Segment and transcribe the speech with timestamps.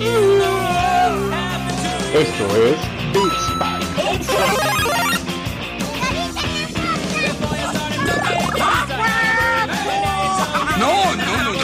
[0.00, 0.14] Esto
[2.56, 2.78] es
[3.12, 3.32] Big
[10.78, 11.58] No, no, no, no,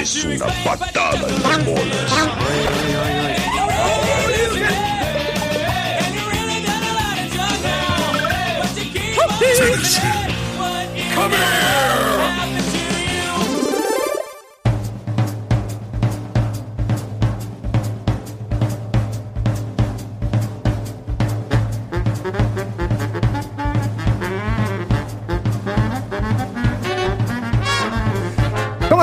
[0.00, 2.08] Es una patada en las bolas.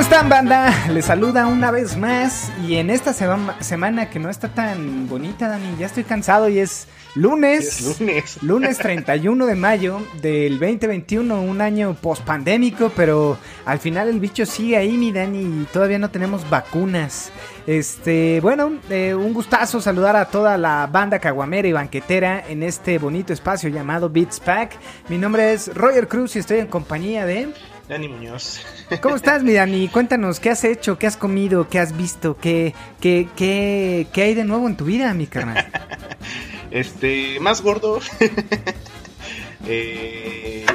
[0.05, 0.72] Están, banda?
[0.91, 2.52] Les saluda una vez más.
[2.68, 6.59] Y en esta sema- semana que no está tan bonita, Dani, ya estoy cansado y
[6.59, 7.81] es lunes.
[7.81, 8.38] Es lunes.
[8.44, 14.78] Lunes 31 de mayo del 2021, un año pospandémico, pero al final el bicho sigue
[14.78, 17.31] ahí, mi Dani, y todavía no tenemos vacunas.
[17.66, 23.00] Este, bueno, eh, un gustazo saludar a toda la banda caguamera y banquetera en este
[23.00, 24.73] bonito espacio llamado Beats Pack.
[25.09, 27.50] Mi nombre es Roger Cruz y estoy en compañía de...
[27.90, 28.66] Dani Muñoz.
[29.02, 29.88] ¿Cómo estás, mi Dani?
[29.88, 30.97] Cuéntanos, ¿qué has hecho?
[31.00, 31.67] ¿Qué has comido?
[31.69, 32.38] ¿Qué has visto?
[32.38, 35.66] ¿Qué, qué, qué, qué hay de nuevo en tu vida, mi carnal?
[36.72, 38.00] Este, más gordo.
[39.67, 40.66] eh,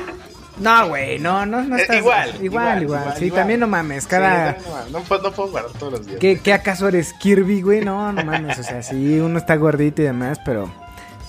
[0.58, 1.96] No, güey, no, no, no Eh, estás...
[1.98, 3.40] igual, igual, igual, Sí, igual.
[3.40, 4.54] también no mames, cada...
[4.54, 6.18] sí, no, no, puedo, no puedo guardar todos los días.
[6.20, 7.84] ¿Qué, qué acaso eres Kirby, güey?
[7.84, 10.72] No, no mames, o sea, sí, uno está gordito y demás, pero...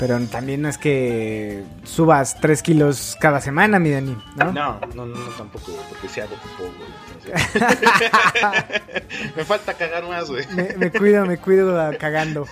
[0.02, 4.52] Pero también no es que subas 3 kilos cada semana, mi Dani, ¿no?
[4.52, 6.90] No, no, no, tampoco, porque si hago popó, güey.
[9.36, 10.46] me falta cagar más, güey.
[10.56, 12.48] Me, me cuido, me cuido cagando.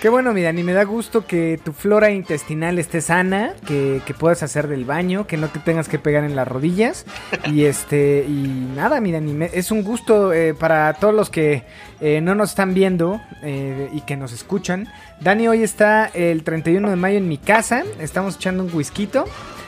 [0.00, 4.14] Qué bueno, mi Dani, me da gusto que tu flora intestinal esté sana, que, que
[4.14, 7.04] puedas hacer del baño, que no te tengas que pegar en las rodillas.
[7.46, 11.64] Y este, y nada, mi Dani, me- es un gusto eh, para todos los que
[12.00, 14.88] eh, no nos están viendo eh, y que nos escuchan.
[15.20, 19.08] Dani hoy está el 31 de mayo en mi casa, estamos echando un whisky.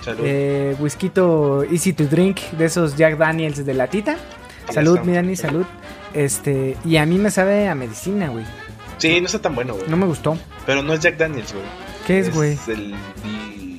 [0.03, 0.25] Salud.
[0.25, 1.11] Eh, whisky
[1.71, 4.16] easy to drink de esos Jack Daniels de latita.
[4.72, 5.66] Salud, mi Dani, salud.
[6.15, 8.44] Este, y a mí me sabe a medicina, güey.
[8.99, 9.89] sí, no está tan bueno, güey.
[9.89, 10.37] No me gustó.
[10.66, 11.65] Pero no es Jack Daniels, güey.
[12.06, 12.53] ¿Qué es, güey?
[12.53, 12.94] Es el.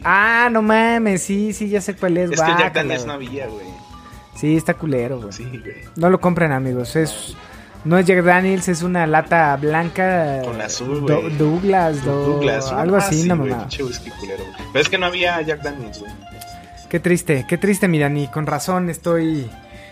[0.04, 2.32] Ah, no mames, sí, sí, ya sé cuál es.
[2.32, 3.66] es que Jack Daniels no había, güey.
[4.36, 5.34] Sí, está culero, güey.
[5.34, 5.84] Sí, güey.
[5.96, 6.96] No lo compren, amigos.
[6.96, 7.36] Es
[7.84, 10.42] no es Jack Daniels, es una lata blanca.
[10.44, 11.38] Con azul, Do- güey.
[11.38, 13.68] Douglas, do- Douglas, algo ah, así, sí, no mamá.
[13.70, 16.12] Pero es que no había Jack Daniels, güey.
[16.90, 18.28] Qué triste, qué triste, mi Dani.
[18.28, 19.50] Con razón estoy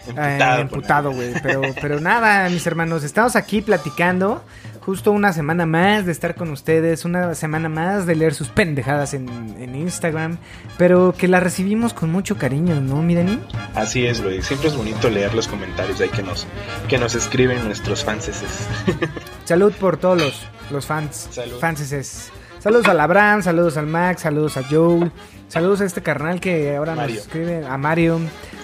[0.07, 1.33] Emputado, Eh, emputado, güey.
[1.43, 4.43] Pero, pero nada, mis hermanos, estamos aquí platicando.
[4.89, 9.13] Justo una semana más de estar con ustedes, una semana más de leer sus pendejadas
[9.13, 9.29] en,
[9.59, 10.39] en Instagram,
[10.79, 13.39] pero que la recibimos con mucho cariño, ¿no, mi Dani?
[13.75, 14.41] Así es, güey.
[14.41, 16.47] Siempre es bonito leer los comentarios ahí que nos,
[16.87, 18.41] que nos escriben nuestros fanses.
[19.45, 21.27] Salud por todos los, los fans.
[21.29, 21.59] Salud.
[21.59, 22.31] Fanses.
[22.59, 25.11] Saludos al Abraham, saludos al Max, saludos a Joel,
[25.47, 27.15] saludos a este carnal que ahora Mario.
[27.15, 28.19] nos escribe, a Mario,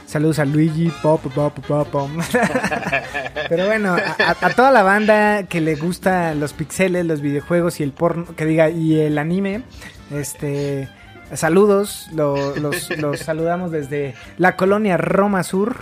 [0.05, 2.09] saludos a Luigi, pop, pop, pop, pop.
[3.49, 7.79] Pero bueno, a, a- a toda la banda que le gusta los pixeles, los videojuegos
[7.79, 9.63] y el porno, que diga, y el anime,
[10.11, 10.89] este,
[11.33, 15.77] saludos, lo- los, los saludamos desde la colonia Roma Sur,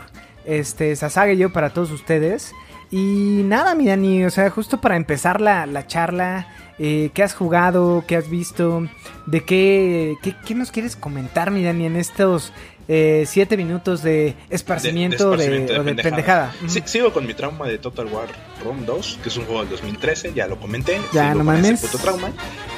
[0.46, 2.54] este, Sasage y yo para todos ustedes.
[2.92, 6.46] Y nada, mi Dani, o sea, justo para empezar la, la charla,
[6.80, 8.04] eh, ¿qué has jugado?
[8.08, 8.88] ¿Qué has visto?
[9.26, 12.52] ¿De qué, qué, qué nos quieres comentar, mi Dani, en estos
[12.90, 16.54] eh, siete minutos de esparcimiento de, esparcimiento o de pendejada?
[16.68, 16.88] Sí, Ujú.
[16.88, 18.28] sigo con mi trauma de Total War
[18.64, 21.00] Rome 2, que es un juego del 2013, ya lo comenté.
[21.14, 21.82] Ya, sigo no ese mames.
[21.82, 22.32] puto trauma.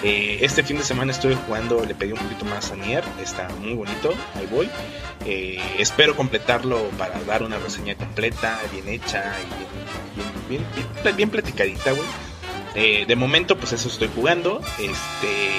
[0.04, 3.48] Eh, este fin de semana estuve jugando, le pedí un poquito más a Nier, está
[3.62, 4.70] muy bonito, ahí voy.
[5.26, 9.48] Eh, espero completarlo para dar una reseña completa, bien hecha y
[10.20, 12.06] bien, bien, bien, bien, bien platicadita, güey.
[12.76, 14.62] De momento, pues eso estoy jugando.
[14.80, 15.56] Este.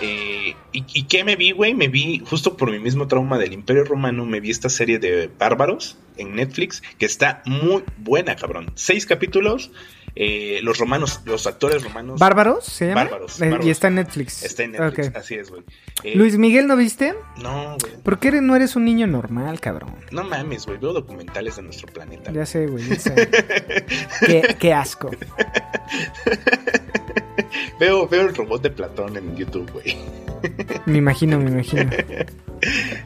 [0.00, 1.74] eh, ¿y, ¿Y qué me vi, güey?
[1.74, 5.28] Me vi, justo por mi mismo trauma del Imperio Romano, me vi esta serie de
[5.38, 8.70] Bárbaros en Netflix, que está muy buena, cabrón.
[8.74, 9.70] Seis capítulos.
[10.16, 12.20] Eh, los romanos, los actores romanos.
[12.20, 13.02] ¿Bárbaros se llama?
[13.04, 13.66] Bárbaros, Eh, Bárbaros.
[13.66, 14.42] Y está en Netflix.
[14.44, 15.16] Está en Netflix, Ok.
[15.16, 15.62] así es, güey.
[16.02, 17.14] Eh, Luis Miguel, ¿no viste?
[17.42, 17.96] No, güey.
[18.02, 19.96] ¿Por qué eres- no eres un niño normal, cabrón?
[20.12, 20.78] No mames, güey.
[20.78, 22.30] Veo documentales de nuestro planeta.
[22.32, 22.84] Ya sé, güey.
[24.26, 25.10] qué, qué asco.
[27.80, 29.96] Veo, veo el robot de Platón en YouTube, güey.
[30.86, 31.90] Me imagino, me imagino.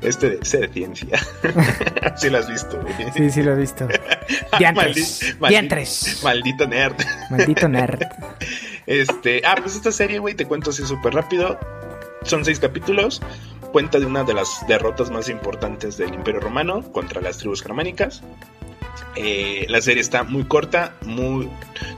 [0.02, 1.18] Este de ser ciencia.
[2.16, 2.94] sí lo has visto, güey.
[3.16, 3.86] Sí, sí lo he visto.
[4.58, 5.36] Diantres.
[5.38, 6.20] Maldi- Diantres.
[6.24, 6.96] Maldito nerd.
[7.30, 8.02] Maldito nerd.
[8.86, 11.58] Este, ah, pues esta serie, güey, te cuento así súper rápido.
[12.24, 13.22] Son seis capítulos.
[13.72, 18.22] Cuenta de una de las derrotas más importantes del Imperio Romano contra las tribus germánicas.
[19.16, 21.48] Eh, la serie está muy corta, muy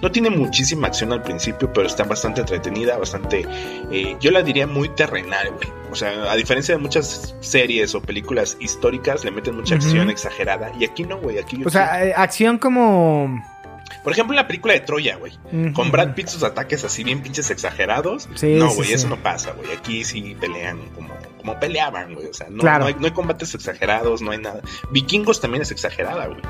[0.03, 3.47] no tiene muchísima acción al principio, pero está bastante entretenida, bastante,
[3.91, 5.69] eh, yo la diría muy terrenal, güey.
[5.91, 10.73] O sea, a diferencia de muchas series o películas históricas, le meten mucha acción exagerada.
[10.79, 11.39] Y aquí no, güey.
[11.39, 13.43] Aquí yo O sea, eh, acción como...
[14.05, 15.33] por ejemplo, la película de Troya, güey.
[15.73, 18.29] Con Brad Pitt sus ataques así bien pinches exagerados.
[18.37, 18.95] Sí, no, güey, sí.
[18.95, 19.73] eso no pasa, güey.
[19.73, 22.27] Aquí sí pelean como, como peleaban, güey.
[22.29, 22.81] O sea, no, Claro.
[22.81, 24.61] no, hay, no hay combates exagerados, no hay nada.
[24.93, 26.41] Vikingos también es exagerada, güey.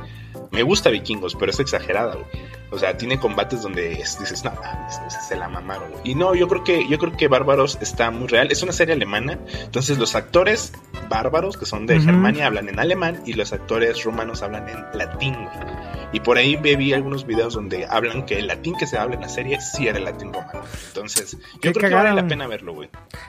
[0.50, 2.26] Me gusta Vikingos, pero es exagerada, güey.
[2.72, 6.02] O sea, tiene combates donde es- dices, no, mames, se la mamaron, güey.
[6.04, 8.50] Y no, yo creo que, yo creo que Bárbaros está muy real.
[8.52, 9.38] Es una serie alemana.
[9.62, 10.72] Entonces los actores
[11.08, 12.04] bárbaros, que son de Ujú.
[12.06, 15.80] Germania, hablan en alemán y los actores rumanos hablan en latín, güey.
[16.12, 19.20] Y por ahí vi algunos videos donde hablan que el latín que se habla en
[19.22, 20.62] la serie sí era el latín romano.
[20.88, 22.88] Entonces, yo Qué creo que vale la pena verlo, güey.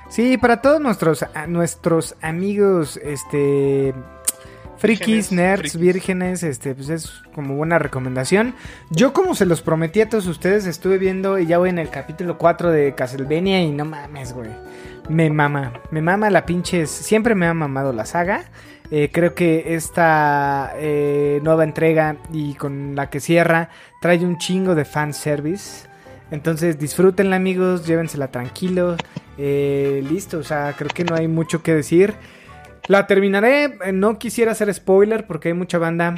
[0.10, 3.94] Sí, para todos nuestros, a- nuestros amigos, este...
[4.82, 5.80] Frikis, nerds, frikis.
[5.80, 8.56] vírgenes, este, pues es como buena recomendación.
[8.90, 11.92] Yo como se los prometí a todos ustedes, estuve viendo y ya voy en el
[11.92, 14.50] capítulo 4 de Castlevania y no mames, güey.
[15.08, 18.46] Me mama, me mama la pinches, siempre me ha mamado la saga.
[18.90, 23.70] Eh, creo que esta eh, nueva entrega y con la que cierra
[24.02, 25.88] trae un chingo de fanservice.
[26.32, 28.98] Entonces disfrútenla amigos, llévensela tranquilo.
[29.38, 32.16] Eh, listo, o sea, creo que no hay mucho que decir.
[32.92, 36.14] La terminaré, eh, no quisiera hacer spoiler porque hay mucha banda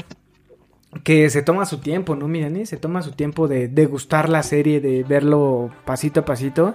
[1.04, 2.66] que se toma su tiempo, ¿no, Mirani?
[2.66, 6.74] Se toma su tiempo de degustar la serie, de verlo pasito a pasito.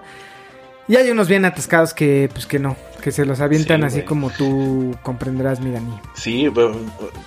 [0.89, 4.03] Y hay unos bien atascados que, pues que no, que se los avientan Sí, así
[4.03, 5.93] como tú comprenderás, Mirani.
[6.15, 6.77] Sí, bueno,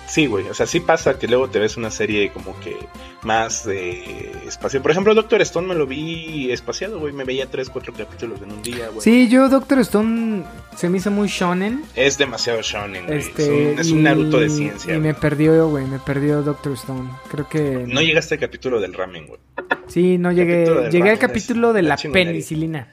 [0.08, 0.48] sí, güey.
[0.48, 2.76] O sea, sí pasa que luego te ves una serie como que
[3.22, 4.82] más de espacio.
[4.82, 7.12] Por ejemplo, Doctor Stone me lo vi espaciado, güey.
[7.12, 9.00] Me veía tres, cuatro capítulos en un día, güey.
[9.00, 10.42] Sí, yo Doctor Stone
[10.76, 11.84] se me hizo muy shonen.
[11.94, 13.18] Es demasiado shonen, güey.
[13.18, 14.92] Este, es un, es un y- Naruto de ciencia.
[14.92, 15.06] Y güey.
[15.08, 17.08] me perdió, güey, me perdió Doctor Stone.
[17.30, 17.84] Creo que...
[17.86, 19.38] No llegaste al capítulo del ramen, güey.
[19.86, 20.88] Sí, no llegué.
[20.90, 22.88] Llegué al capítulo de la penicilina.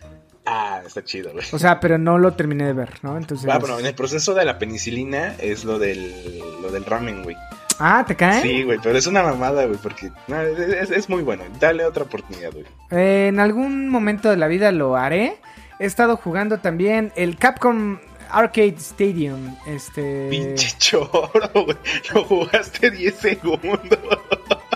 [0.51, 1.45] Ah, está chido, güey.
[1.51, 3.17] O sea, pero no lo terminé de ver, ¿no?
[3.17, 3.47] Entonces.
[3.51, 7.35] Ah, bueno, en el proceso de la penicilina es lo del, lo del ramen, güey.
[7.77, 8.41] Ah, ¿te cae?
[8.41, 11.43] Sí, güey, pero es una mamada, güey, porque no, es, es muy bueno.
[11.59, 12.65] Dale otra oportunidad, güey.
[12.89, 15.37] Eh, en algún momento de la vida lo haré.
[15.79, 17.99] He estado jugando también el Capcom
[18.31, 19.55] Arcade Stadium.
[19.67, 20.29] Este.
[20.29, 21.77] Pinche choro, güey.
[22.13, 23.99] Lo jugaste 10 segundos.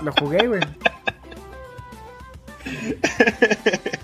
[0.03, 0.61] Lo jugué, güey.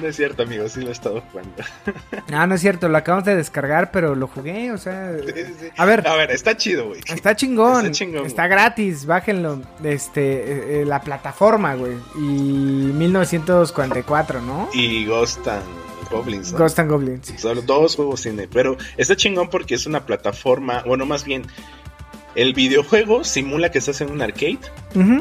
[0.00, 1.52] No es cierto, amigo, sí lo he estado jugando.
[2.32, 5.12] Ah, no es cierto, lo acabamos de descargar, pero lo jugué, o sea.
[5.24, 5.66] Sí, sí, sí.
[5.76, 6.06] A ver.
[6.06, 7.00] A ver, está chido, güey.
[7.06, 14.40] Está chingón, Está está, chingón, gratis, bájenlo, este, eh, eh, la plataforma, güey, y 1944,
[14.40, 14.68] ¿no?
[14.72, 16.52] Y Ghost and Goblins.
[16.52, 16.58] ¿no?
[16.58, 17.34] Ghost and Goblins.
[17.38, 21.46] Solo dos juegos tiene, pero está chingón porque es una plataforma, bueno, más bien,
[22.34, 24.58] el videojuego simula que estás en un arcade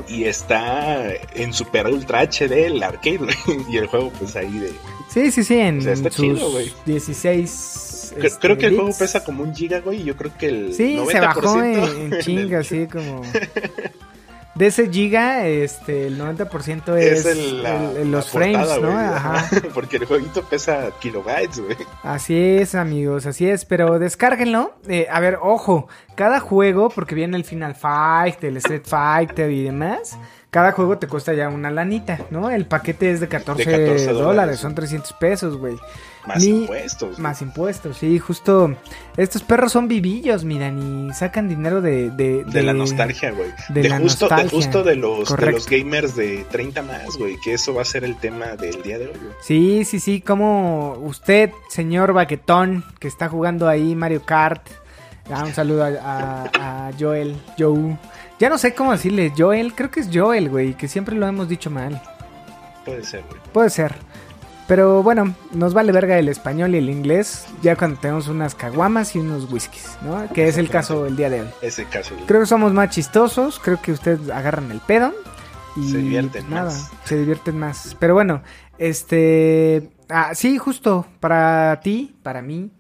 [0.08, 3.20] y está en super ultra HD el arcade,
[3.70, 4.72] y el juego pues ahí de...
[5.10, 6.72] Sí, sí, sí, en O sea, está sus chido, güey.
[6.86, 8.14] 16.
[8.18, 10.48] Cre- este, creo que el juego pesa como un giga, güey, y yo creo que
[10.48, 13.22] el Sí, 90% se bajó en, en en chinga, el- así como.
[14.56, 18.90] De ese giga, este, el 90% es, Es el, la- el- el- los frames, ¿no?
[18.98, 19.50] Ajá.
[19.74, 21.76] Porque el jueguito pesa kilobytes, güey.
[22.04, 23.66] Así es, amigos, así es.
[23.66, 24.76] Pero descárguenlo.
[24.88, 29.64] Eh, a ver, ojo, cada juego, porque viene el Final Fight, el Street Fighter y
[29.64, 30.18] demás.
[30.52, 32.52] Cada juego te cuesta ya una lanita, ¿no?
[32.52, 34.60] El paquete es de 14, 14 dólares, dólares.
[34.60, 35.76] son 300 pesos, güey.
[36.26, 37.20] Más Ni- impuestos.
[37.20, 38.76] Más impuestos, sí, justo.
[39.18, 42.12] Estos perros son vivillos, miran, y sacan dinero de...
[42.12, 43.50] De, De, la nostalgia, güey.
[43.70, 44.58] de De, la justo, de nostalgia.
[44.58, 47.36] justo de los, de los gamers de 30 más, güey.
[47.44, 49.34] Que eso va a ser el tema del día de hoy, güey.
[49.42, 54.66] Sí, sí, sí, como usted, señor Baquetón, que está jugando ahí Mario Kart.
[55.30, 57.98] Ah, un saludo a, a- a Joel, Joe.
[58.40, 61.48] Ya no sé cómo decirle, Joel, creo que es Joel, güey, que siempre lo hemos
[61.50, 62.02] dicho mal.
[62.86, 63.42] Puede ser, güey.
[63.54, 63.94] Puede ser.
[64.68, 69.16] Pero bueno, nos vale verga el español y el inglés, ya cuando tenemos unas caguamas
[69.16, 70.28] y unos whiskies, ¿no?
[70.34, 71.48] Que es el caso el día de hoy.
[71.62, 72.26] Ese caso, güey.
[72.28, 75.14] Creo que somos más chistosos, creo que ustedes agarran el pedo
[75.76, 76.92] y Se divierten nada, más.
[77.04, 77.98] se divierten más.
[78.00, 78.42] Pero bueno,
[78.78, 82.72] este, ah, sí, justo para ti, para mí,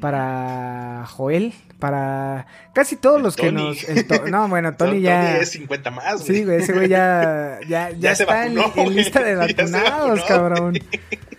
[0.00, 3.68] para Joel, para casi todos El los que Tony.
[3.68, 6.38] nos, el to- no, bueno, Tony Tony ya, es 50 más, güey.
[6.38, 10.20] sí, güey, ese güey ya, ya, ya, Ya está en, vacunó, en lista de vacunados,
[10.20, 10.78] vacunó, cabrón.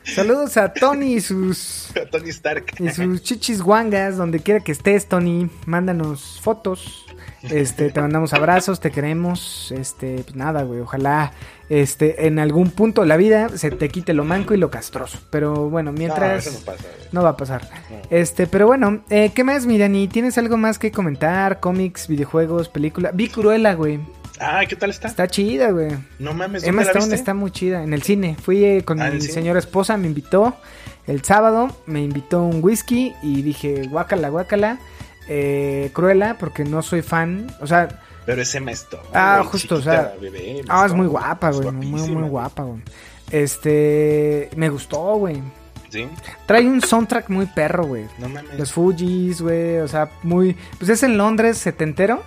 [0.03, 2.65] Saludos a Tony y sus Tony Stark.
[2.79, 7.05] y sus chichis guangas, donde quiera que estés, Tony, mándanos fotos.
[7.43, 9.71] Este, te mandamos abrazos, te queremos.
[9.71, 10.79] Este, pues nada, güey.
[10.81, 11.33] Ojalá
[11.71, 15.19] este, en algún punto de la vida se te quite lo manco y lo castroso.
[15.29, 16.45] Pero bueno, No, mientras.
[16.45, 16.85] eso no pasa.
[17.13, 17.61] No va a pasar.
[17.89, 17.97] No.
[18.09, 20.09] Este, pero bueno, eh, ¿qué más, mi Dani?
[20.09, 21.61] ¿Tienes algo más que comentar?
[21.61, 23.11] Cómics, videojuegos, película.
[23.13, 23.99] Vi Cruella, güey.
[24.41, 25.07] Ah, ¿qué tal está?
[25.07, 25.91] Está chida, güey.
[26.19, 27.15] No mames, Emma ¿dónde la Stone viste?
[27.15, 27.83] está muy chida.
[27.83, 28.35] En el cine.
[28.41, 30.55] Fui eh, con Ah, ¿en mi señora esposa, me invitó
[31.07, 34.77] el sábado, me invitó un whisky y dije, guácala, guácala.
[35.29, 37.47] Eh, cruela, porque no soy fan.
[37.61, 39.03] O sea, Pero es Emma Stone.
[39.13, 41.71] Ah, güey, justo, o sea, bebé, ah, es muy guapa, güey.
[41.71, 42.81] Muy, muy guapa, güey.
[43.31, 45.41] Este, me gustó, güey.
[45.89, 46.07] Sí,
[46.45, 48.05] Trae un soundtrack muy perro, güey.
[48.17, 48.57] no mames.
[48.57, 50.55] Los Fujis, güey, o sea, muy...
[50.77, 52.23] Pues es en Londres, setentero.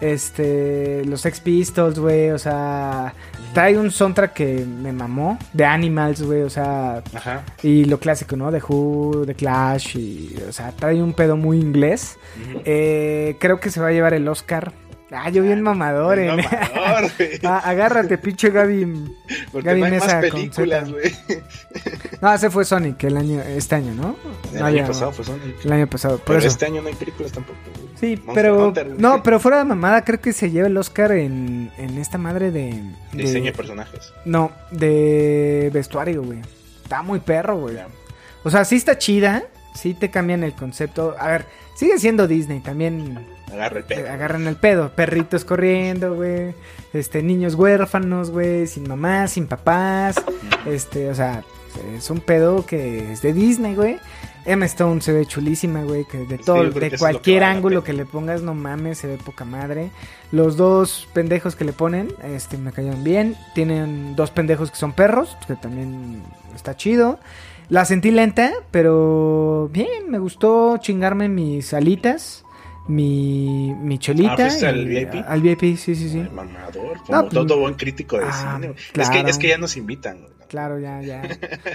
[0.00, 3.14] Este, los Sex Pistols, güey, o sea...
[3.52, 5.38] Trae un soundtrack que me mamó.
[5.52, 7.04] De Animals, güey, o sea...
[7.14, 7.44] Ajá.
[7.62, 8.50] Y lo clásico, ¿no?
[8.50, 10.36] De Who, de Clash, y...
[10.48, 12.18] O sea, trae un pedo muy inglés.
[12.64, 14.72] Eh, creo que se va a llevar el Oscar.
[15.16, 16.48] Ah, yo bien mamador, Es eh.
[16.74, 17.30] mamador, güey.
[17.44, 19.14] Ah, agárrate, pinche Gaby.
[19.52, 21.14] Porque Gaby no hay más Mesa con películas, güey.
[22.20, 24.16] No, ese fue Sonic el año, este año, ¿no?
[24.52, 25.64] El No año pasado fue Sonic.
[25.64, 26.48] El año pasado, por Pero eso.
[26.48, 27.58] este año no hay películas tampoco.
[27.74, 27.88] güey.
[28.00, 28.66] Sí, Monster pero.
[28.68, 32.18] Hunter, no, pero fuera de mamada, creo que se lleva el Oscar en, en esta
[32.18, 32.72] madre de.
[33.12, 34.12] de- Diseño de personajes.
[34.24, 36.40] No, de vestuario, güey.
[36.82, 37.76] Está muy perro, güey.
[38.42, 39.44] O sea, sí está chida.
[39.74, 41.14] Sí te cambian el concepto.
[41.18, 42.60] A ver, sigue siendo Disney.
[42.60, 44.10] También Agarra el pedo.
[44.10, 44.90] agarran el pedo.
[44.94, 46.54] Perritos corriendo, güey.
[46.92, 48.66] Este, niños huérfanos, güey.
[48.66, 50.16] Sin mamás, sin papás.
[50.66, 51.42] Este, o sea,
[51.96, 53.98] es un pedo que es de Disney, güey.
[54.46, 56.04] Emma Stone se ve chulísima, güey.
[56.04, 59.06] Que de todo, de que que cualquier la ángulo que le pongas, no mames, se
[59.06, 59.90] ve poca madre.
[60.32, 63.36] Los dos pendejos que le ponen, este, me cayeron bien.
[63.54, 66.22] Tienen dos pendejos que son perros, que también
[66.54, 67.18] está chido.
[67.68, 72.44] La sentí lenta, pero bien, me gustó chingarme mis alitas,
[72.86, 74.32] mi, mi chelita.
[74.34, 75.14] Ah, ¿fuiste al VIP?
[75.26, 76.18] Al VIP, sí, sí, sí.
[76.20, 76.98] Ay, mamador.
[77.06, 78.74] Como No, todo pues- buen crítico de Ah, cine.
[78.94, 80.20] Es, que, es que ya nos invitan.
[80.20, 80.34] güey.
[80.46, 81.22] Claro, ya, ya.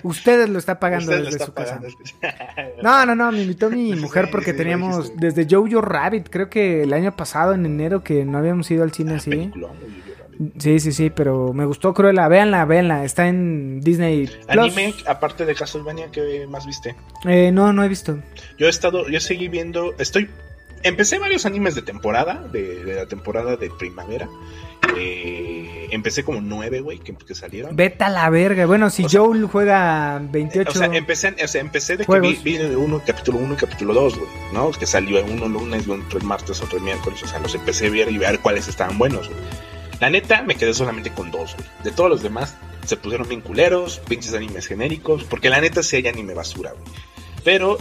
[0.03, 1.81] Ustedes lo está pagando desde está su casa.
[2.83, 6.93] No, no, no, me invitó mi mujer porque teníamos desde Jojo Rabbit, creo que el
[6.93, 9.31] año pasado, en enero, que no habíamos ido al cine así.
[9.55, 10.08] Yo también.
[10.57, 12.27] Sí, sí, sí, pero me gustó Cruella.
[12.27, 13.03] Véanla, véanla.
[13.03, 14.39] Está en Disney Plus.
[14.47, 16.95] Anime, aparte de Castlevania, ¿qué más viste?
[17.25, 18.17] Eh, no, no he visto.
[18.57, 20.29] Yo he estado, yo seguí viendo, estoy,
[20.83, 24.29] empecé varios animes de temporada, de, de la temporada de primavera.
[24.97, 27.75] Eh, empecé como nueve, güey, que, que salieron.
[27.75, 28.65] Vete a la verga.
[28.65, 30.69] Bueno, si O sea- Joel juega 28.
[30.71, 32.33] O sea, empecé, o sea, empecé de Juegos.
[32.35, 34.71] que vi, vi uno, capítulo 1 y capítulo 2, güey, ¿no?
[34.71, 37.91] Que salió uno lunes, otro el martes, otro el miércoles, o sea, los empecé a
[37.91, 39.39] ver y ver cuáles estaban buenos, güey.
[39.99, 41.67] La neta, me quedé solamente con dos, güey.
[41.83, 45.97] De todos los demás, se pusieron bien culeros, pinches animes genéricos, porque la neta sí
[45.97, 46.85] hay anime basura, güey.
[47.43, 47.77] Pero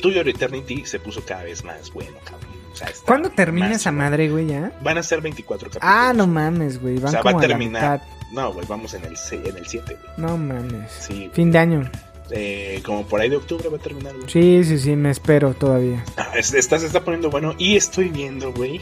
[0.00, 2.50] Tuyo Eternity se puso cada vez más bueno, cabrón.
[2.72, 4.72] O sea, ¿Cuándo termina esa madre, güey, ya?
[4.82, 5.88] Van a ser 24 capítulos.
[5.94, 6.96] Ah, no mames, güey.
[6.96, 8.02] Van O sea, va como a terminar.
[8.32, 10.12] No, güey, vamos en el 7, en el 7, güey.
[10.16, 10.90] No mames.
[10.90, 11.90] Sí, Fin de año.
[12.30, 14.28] eh, como por ahí de octubre va a terminar, güey.
[14.30, 16.02] Sí, sí, sí, me espero todavía.
[16.16, 17.54] Ah, es- está, se está poniendo bueno.
[17.58, 18.80] Y estoy viendo, güey.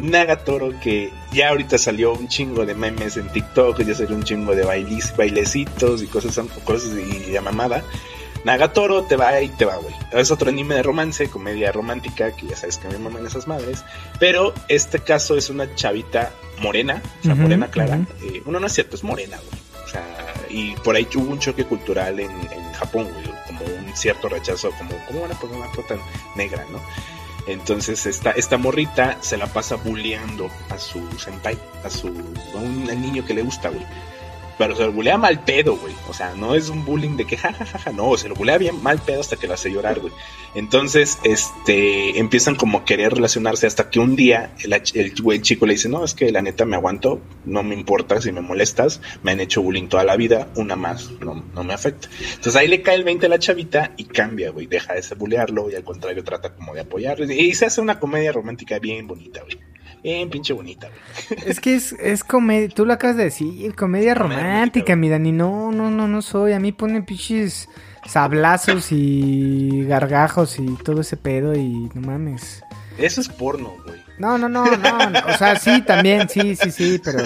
[0.00, 4.54] Nagatoro que ya ahorita salió un chingo de memes en TikTok, ya salió un chingo
[4.54, 7.84] de bailis, bailecitos y cosas, cosas y la mamada.
[8.44, 9.94] Nagatoro te va y te va, güey.
[10.12, 13.84] Es otro anime de romance, comedia romántica, que ya sabes que me maman esas madres.
[14.18, 18.00] Pero este caso es una chavita morena, o sea, morena clara.
[18.22, 19.84] Eh, bueno, no es cierto, es morena, güey.
[19.84, 20.06] O sea,
[20.48, 23.24] y por ahí hubo un choque cultural en, en Japón, güey.
[23.46, 25.98] Como un cierto rechazo, como, ¿cómo van a poner una tan
[26.36, 26.80] negra, no?
[27.46, 32.84] Entonces esta, esta morrita se la pasa bulleando a su senpai, a su a un
[32.84, 33.84] niño que le gusta, güey.
[34.60, 35.94] Pero se lo bulea mal pedo, güey.
[36.06, 38.98] O sea, no es un bullying de que jajajaja, no, se lo bulea bien mal
[38.98, 40.12] pedo hasta que lo hace llorar, güey.
[40.54, 45.64] Entonces, este, empiezan como a querer relacionarse hasta que un día el, el güey chico
[45.64, 49.00] le dice, no, es que la neta me aguanto, no me importa si me molestas,
[49.22, 52.10] me han hecho bullying toda la vida, una más, no, no me afecta.
[52.20, 55.70] Entonces ahí le cae el 20 a la chavita y cambia, güey, deja de bullearlo
[55.70, 57.24] y al contrario trata como de apoyarlo.
[57.32, 59.58] Y se hace una comedia romántica bien bonita, güey.
[60.02, 61.40] Bien pinche bonita, güey.
[61.46, 65.08] Es que es, es comedia, tú lo acabas de decir, comedia Comedia romántica, romántica, mi
[65.08, 65.32] Dani.
[65.32, 66.52] No, no, no, no soy.
[66.52, 67.68] A mí ponen pinches
[68.06, 72.62] sablazos y gargajos y todo ese pedo y no mames.
[72.98, 74.00] Eso es porno, güey.
[74.20, 77.24] No, no, no, no, no, O sea, sí, también, sí, sí, sí, pero.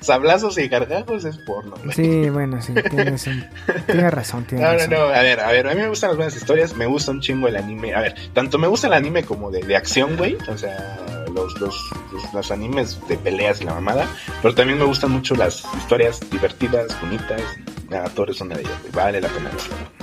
[0.00, 1.94] Sablazos y gargajos es porno, güey.
[1.94, 3.46] Sí, bueno, sí, tienes, un-
[3.86, 4.90] tienes razón, tienes No, no, razón.
[4.90, 7.20] no, a ver, a ver, a mí me gustan las buenas historias, me gusta un
[7.20, 10.36] chingo el anime, a ver, tanto me gusta el anime como de, de acción, güey,
[10.48, 10.98] o sea,
[11.32, 11.76] los, los,
[12.12, 14.06] los, los animes de peleas y la mamada,
[14.42, 17.40] pero también me gustan mucho las historias divertidas, bonitas,
[17.88, 19.50] Nagatoro es una de ellas, güey, vale la pena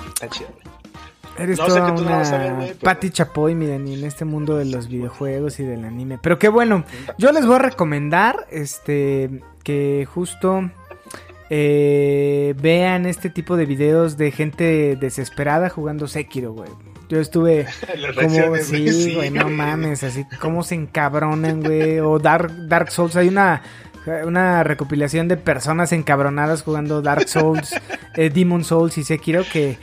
[0.07, 0.73] está chido, güey.
[1.37, 4.65] Eres No toda no una güey, pero- Patti Chapoy, mi Dani, en este mundo de
[4.65, 6.19] los videojuegos y del anime.
[6.21, 6.83] Pero qué bueno,
[7.17, 10.69] yo les voy a recomendar este que justo
[11.49, 16.69] eh, vean este tipo de videos de gente desesperada jugando Sekiro, güey.
[17.09, 17.67] Yo estuve
[18.15, 21.99] como, sí, sí, güey, no mames, así como se encabronan, güey.
[21.99, 23.61] O Dark, Dark Souls, hay una,
[24.25, 27.73] una recopilación de personas encabronadas jugando Dark Souls,
[28.15, 29.77] eh, Demon Souls y Sekiro que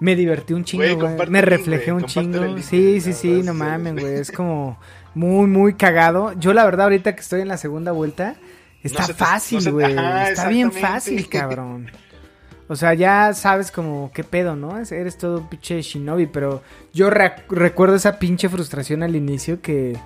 [0.00, 2.58] me divertí un chingo, Güey, Me reflejé güey, un chingo.
[2.62, 4.14] Sí, sí, sí, no mames, güey.
[4.14, 4.78] Es como
[5.14, 6.32] muy, muy cagado.
[6.38, 8.36] Yo la verdad ahorita que estoy en la segunda vuelta,
[8.82, 9.96] está se te- no fácil, güey.
[9.96, 11.90] ajá, está bien fácil, cabrón.
[12.66, 14.78] O sea, ya sabes como qué pedo, ¿no?
[14.78, 16.62] Es- Eres todo pinche shinobi, pero
[16.94, 19.96] yo re- recuerdo esa pinche frustración al inicio que,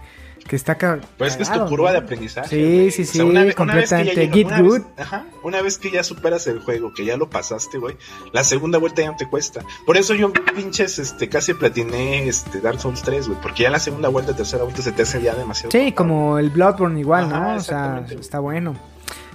[0.48, 2.48] que está ca- Pues es que es tu curva de aprendizaje.
[2.48, 2.90] Sí, güey.
[2.90, 4.36] sí, O sea, sí, una vez- una vez que ya completamente.
[4.36, 4.82] Get una vez- good.
[4.96, 7.96] ajá, una vez que ya superas el juego, que ya lo pasaste, güey,
[8.32, 9.60] la segunda vuelta ya no te cuesta.
[9.86, 13.78] Por eso yo pinches, este, casi platiné, este, Dark Souls 3, güey, porque ya la
[13.78, 15.70] segunda vuelta, tercera vuelta se te hace ya demasiado.
[15.70, 15.96] Sí, complicado.
[15.96, 17.56] como el Bloodborne igual, Ajá, ¿no?
[17.56, 18.74] O sea, está bueno.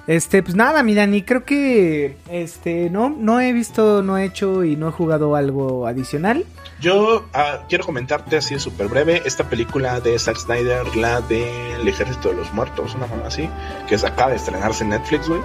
[0.06, 4.66] Este, pues nada, mi Dani, creo que este no no he visto, no he hecho
[4.66, 6.46] y no he jugado algo adicional.
[6.82, 12.30] Yo ah, quiero comentarte así súper breve esta película de Zack Snyder, la del Ejército
[12.30, 13.50] de los Muertos, una mamá así,
[13.88, 15.40] que es, acaba de estrenarse en Netflix, güey.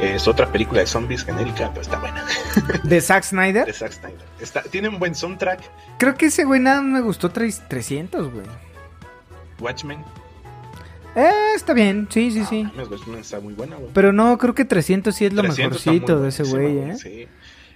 [0.00, 2.24] Es otra película de zombies genérica, pero está buena,
[2.84, 3.74] De Zack de Snyder.
[3.74, 4.24] Zack Snyder.
[4.40, 5.60] Está, tiene un buen soundtrack,
[5.98, 8.46] Creo que ese güey nada me gustó tres- 300, güey.
[9.60, 10.02] Watchmen.
[11.14, 12.62] Eh, está bien, sí, sí, Ah, sí.
[12.64, 13.90] mames, Watchmen está muy buena, güey.
[13.92, 16.96] Pero no, creo que 300 sí es lo 300 está mejorcito de ese güey, ¿eh?
[16.96, 17.26] Sí.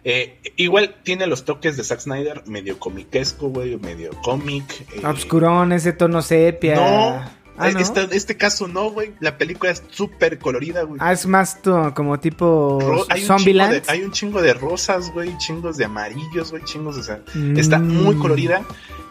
[0.08, 4.64] Eh, igual tiene los toques de Zack Snyder, medio comiquesco, güey, medio cómic.
[4.94, 6.76] eh, Obscurón, ese tono sepia.
[6.76, 7.80] No, Ah, eh, ¿no?
[7.80, 9.12] Este, este caso no, güey.
[9.20, 10.98] La película es súper colorida, güey.
[11.02, 11.58] Ah, es más
[11.94, 13.82] como tipo Ro- hay, un chingo de, Zombieland.
[13.88, 17.00] hay un chingo de rosas, güey, chingos de amarillos, güey, chingos de...
[17.00, 17.20] o sea,
[17.56, 18.02] Está Mm.
[18.04, 18.62] muy colorida.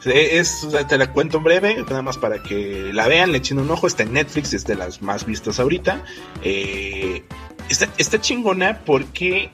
[0.06, 3.32] Eh, Es, o sea, te la cuento en breve, nada más para que la vean,
[3.32, 3.88] le echen un ojo.
[3.88, 6.04] Está en Netflix, es de las más vistas ahorita.
[6.44, 7.24] Eh,
[7.70, 9.50] está, está chingona porque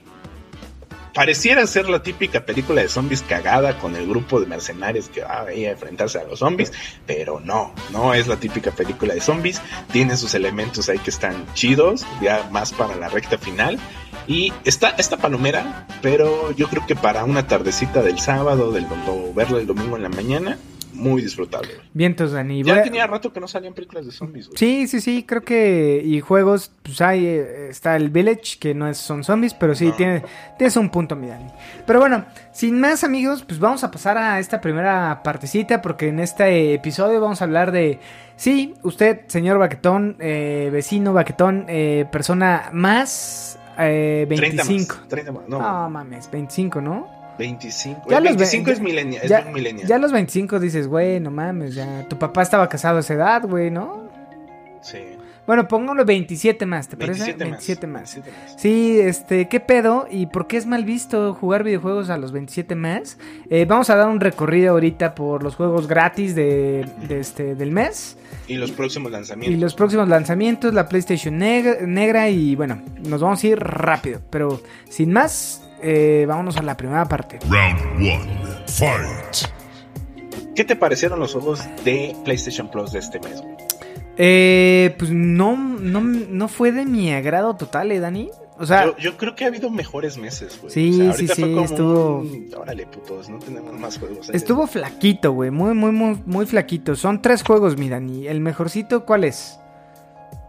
[1.13, 5.41] pareciera ser la típica película de zombies cagada con el grupo de mercenarios que va
[5.41, 6.71] a enfrentarse a los zombies,
[7.05, 9.61] pero no, no es la típica película de zombies.
[9.91, 13.79] Tiene sus elementos ahí que están chidos, ya más para la recta final.
[14.27, 19.33] Y está esta palomera, pero yo creo que para una tardecita del sábado, del o
[19.33, 20.57] verla el domingo en la mañana,
[21.01, 21.71] muy disfrutable.
[21.93, 22.63] Vientos, Dani.
[22.63, 24.57] Ya a- tenía rato que no salían películas de zombies, güey.
[24.57, 28.87] Sí, sí, sí, creo que y juegos, pues hay, eh, está el Village, que no
[28.87, 29.93] es, son zombies, pero sí, No.
[29.95, 30.23] tiene,
[30.57, 31.47] tienes un punto, mi Dani.
[31.85, 36.19] Pero bueno, sin más amigos, pues vamos a pasar a esta primera partecita, porque en
[36.19, 37.99] este episodio vamos a hablar de,
[38.35, 44.95] sí, usted, señor Baquetón, eh, vecino Baquetón, eh, persona más eh, 30 25.
[44.95, 45.07] más.
[45.07, 45.47] 30 más.
[45.47, 47.20] No, No mames, 25, ¿no?
[47.41, 48.09] 25.
[48.09, 49.27] Ya El los ve- 25 es millennial.
[49.27, 49.87] ya- es millennial.
[49.87, 53.43] Ya los 25 dices, güey, no mames, ya, tu papá estaba casado a esa edad,
[53.47, 54.09] güey, ¿no?
[54.81, 54.97] Sí.
[55.47, 57.33] Bueno, pongámosle 27 más, ¿te parece?
[57.33, 57.51] 27 más.
[57.51, 58.15] 27 más.
[58.15, 58.61] 27 más.
[58.61, 60.07] Sí, este, ¿qué pedo?
[60.09, 63.17] ¿Y por qué es mal visto jugar videojuegos a los 27 más?
[63.49, 67.71] Eh, vamos a dar un recorrido ahorita por los juegos gratis de, de este, del
[67.71, 69.59] mes Y los próximos y lanzamientos.
[69.59, 74.61] los próximos lanzamientos, la PlayStation neg- negra y bueno, nos vamos a ir rápido, pero
[74.89, 77.39] sin más, eh, vámonos a la primera parte.
[77.49, 78.63] Round one.
[78.67, 79.51] Fight.
[80.55, 83.43] ¿Qué te parecieron los juegos de PlayStation Plus de este mes?
[84.17, 88.29] Eh, pues no, no, no fue de mi agrado total, ¿eh, Dani?
[88.59, 90.71] O sea, yo, yo creo que ha habido mejores meses, güey.
[90.71, 93.97] Sí, O sea, sí, ahorita sí, fue como estuvo- un, Órale, putos, no tenemos más
[93.97, 94.29] juegos.
[94.29, 94.35] ahí".
[94.35, 96.95] estuvo flaquito, güey, muy, muy, muy, muy flaquito.
[96.95, 98.27] Son tres juegos, mi Dani.
[98.27, 99.57] ¿El mejorcito cuál es?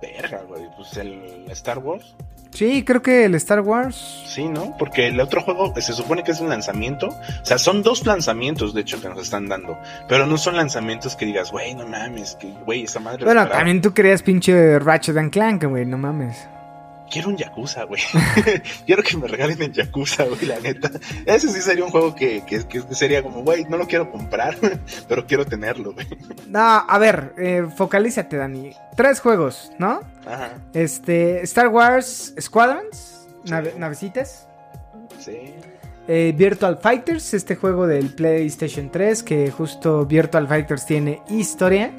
[0.02, 0.64] Verga, güey.
[0.76, 2.14] Pues el Star Wars.
[2.52, 4.22] Sí, creo que el Star Wars.
[4.26, 4.76] Sí, ¿no?
[4.78, 7.08] Porque el otro juego se supone que es un lanzamiento.
[7.08, 9.78] O sea, son dos lanzamientos, de hecho, que nos están dando.
[10.08, 13.24] Pero no son lanzamientos que digas, güey, no mames, que, güey, esa madre.
[13.24, 13.58] Bueno, esperaba".
[13.58, 16.48] también tú querías pinche Ratchet and Clank, güey, no mames.
[17.12, 18.00] Quiero un Yakuza, güey.
[18.86, 20.90] quiero que me regalen el Yakuza, güey, la neta.
[21.26, 24.56] Ese sí sería un juego que, que, que sería como, güey, no lo quiero comprar,
[25.08, 26.06] pero quiero tenerlo, güey.
[26.48, 28.72] No, a ver, eh, focalízate, Dani.
[28.96, 30.00] Tres juegos, ¿no?
[30.26, 33.50] Ajá, Este, Star Wars Squadrons, Sí.
[33.50, 34.48] nave- navecitas.
[35.18, 35.54] sí.
[36.08, 41.92] Eh, Virtual Fighters, este juego del PlayStation 3, que justo Virtual Fighters tiene historia.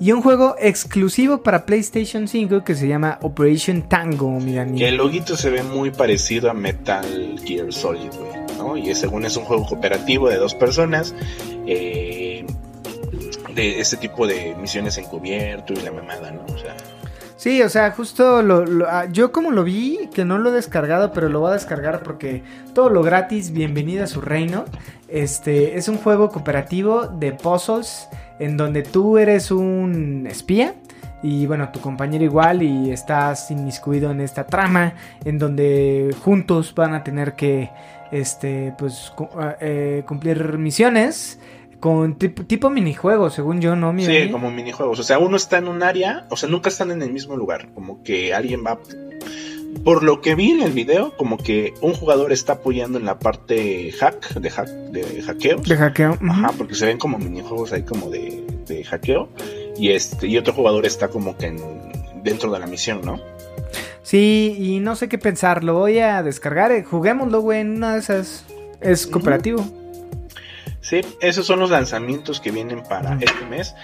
[0.00, 4.78] Y un juego exclusivo para PlayStation 5 que se llama Operation Tango, mi Dani.
[4.78, 7.04] Que el loguito se ve muy parecido a Metal
[7.44, 8.76] Gear Solid, güey, ¿no?
[8.78, 11.14] Y según es un juego cooperativo de dos personas,
[11.66, 12.46] eh,
[13.54, 16.42] de este tipo de misiones encubierto y la mamada, ¿no?
[16.54, 16.74] O sea,
[17.36, 20.52] Sí, o sea, justo lo, lo- ah, yo como lo vi, que no lo he
[20.52, 22.42] descargado, pero lo voy a descargar porque
[22.74, 24.66] todo lo gratis, bienvenido a su reino.
[25.08, 28.08] Este es un juego cooperativo de puzzles
[28.40, 30.74] en donde tú eres un espía
[31.22, 36.94] y bueno, tu compañero igual y estás inmiscuido en esta trama en donde juntos van
[36.94, 37.70] a tener que
[38.10, 41.38] este pues ah, eh, cumplir misiones
[41.78, 43.92] con tip- tipo minijuego, según yo, ¿no?
[43.92, 44.98] mi Sí, como minijuegos.
[44.98, 47.68] O sea, uno está en un área, o sea, nunca están en el mismo lugar.
[47.72, 48.78] Como que alguien va.
[49.84, 53.18] Por lo que vi en el video, como que un jugador está apoyando en la
[53.18, 55.62] parte hack, de hack, de hackeos.
[55.68, 56.18] De hackeo.
[56.28, 59.28] Ajá, porque se ven como minijuegos ahí como de, de hackeo.
[59.78, 63.18] Y este, y otro jugador está como que en- dentro de la misión, ¿no?
[64.02, 65.64] Sí, y no sé qué pensar.
[65.64, 66.72] Lo voy a descargar.
[66.72, 68.44] eh, Juguémoslo, güey, en una de esas.
[68.82, 69.64] Es cooperativo.
[70.82, 73.74] Sí, esos son los lanzamientos que vienen para este mes.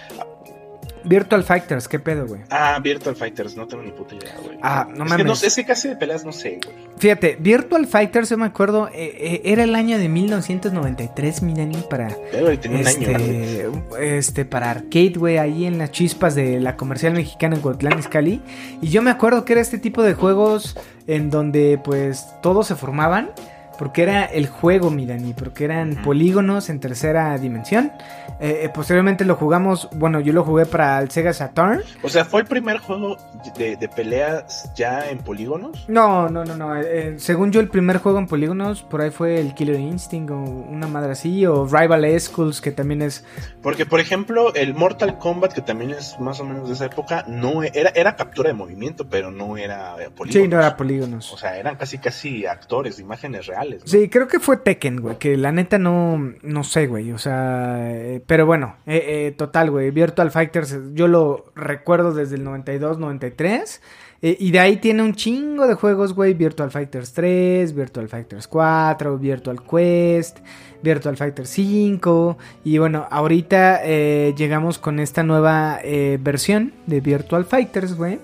[1.04, 2.42] Virtual Fighters, ¿qué pedo, güey?
[2.50, 4.58] Ah, Virtual Fighters, no tengo ni puta idea, güey.
[4.62, 5.42] Ah, no es que, no, mames.
[5.42, 6.76] es que casi de peleas no sé, güey.
[6.98, 11.76] Fíjate, Virtual Fighters, yo me acuerdo, eh, eh, era el año de 1993, mi Dani,
[11.88, 12.16] para.
[12.32, 13.08] Pero tenía un año.
[13.08, 17.98] Este, este, para arcade, güey, ahí en las chispas de la comercial mexicana en Cuauhtlán,
[17.98, 18.40] Izcalli.
[18.80, 22.74] Y yo me acuerdo que era este tipo de juegos en donde, pues, todos se
[22.74, 23.30] formaban.
[23.78, 27.92] Porque era el juego, mi Dani, porque eran polígonos en tercera dimensión.
[28.38, 31.80] Eh, eh, posteriormente lo jugamos, bueno, yo lo jugué para el Sega Saturn.
[32.02, 33.16] O sea, ¿fue el primer juego
[33.56, 35.86] de, de peleas ya en polígonos?
[35.88, 36.76] No, no, no, no.
[36.76, 40.30] eh, eh, según yo, el primer juego en polígonos, por ahí fue el Killer Instinct
[40.30, 43.24] o una madre así, o Rival Schools, que también es
[43.62, 47.24] Porque, por ejemplo, el Mortal Kombat, que también es más o menos de esa época,
[47.26, 50.32] no e- era, era captura de movimiento, pero no era polígonos.
[50.32, 51.32] Sí, no era polígonos.
[51.32, 53.65] O sea, eran casi casi actores, imágenes reales.
[53.84, 55.18] Sí, creo que fue Tekken, güey.
[55.18, 57.12] Que la neta no, no sé, güey.
[57.12, 59.90] O sea, eh, pero bueno, eh, eh, total, güey.
[59.90, 63.80] Virtual Fighters, yo lo recuerdo desde el 92, 93.
[64.22, 66.34] eh, y de ahí tiene un chingo de juegos, güey.
[66.34, 70.38] Virtual Fighters 3, Virtual Fighters 4, Virtual Quest,
[70.82, 72.38] Virtual Fighters 5.
[72.64, 75.80] Y bueno, ahorita llegamos con esta nueva
[76.20, 78.18] versión de Virtual Fighters, güey.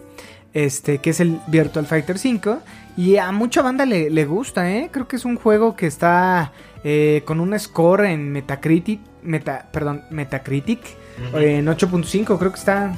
[0.54, 2.58] Este, que es el Virtual Fighter 5.
[2.96, 4.90] Y a mucha banda le, le gusta, ¿eh?
[4.92, 6.52] Creo que es un juego que está
[6.84, 9.00] eh, con un score en Metacritic.
[9.22, 10.80] Meta, perdón, Metacritic.
[11.28, 11.38] Ujú.
[11.38, 12.92] eh, en 8.5, creo que está.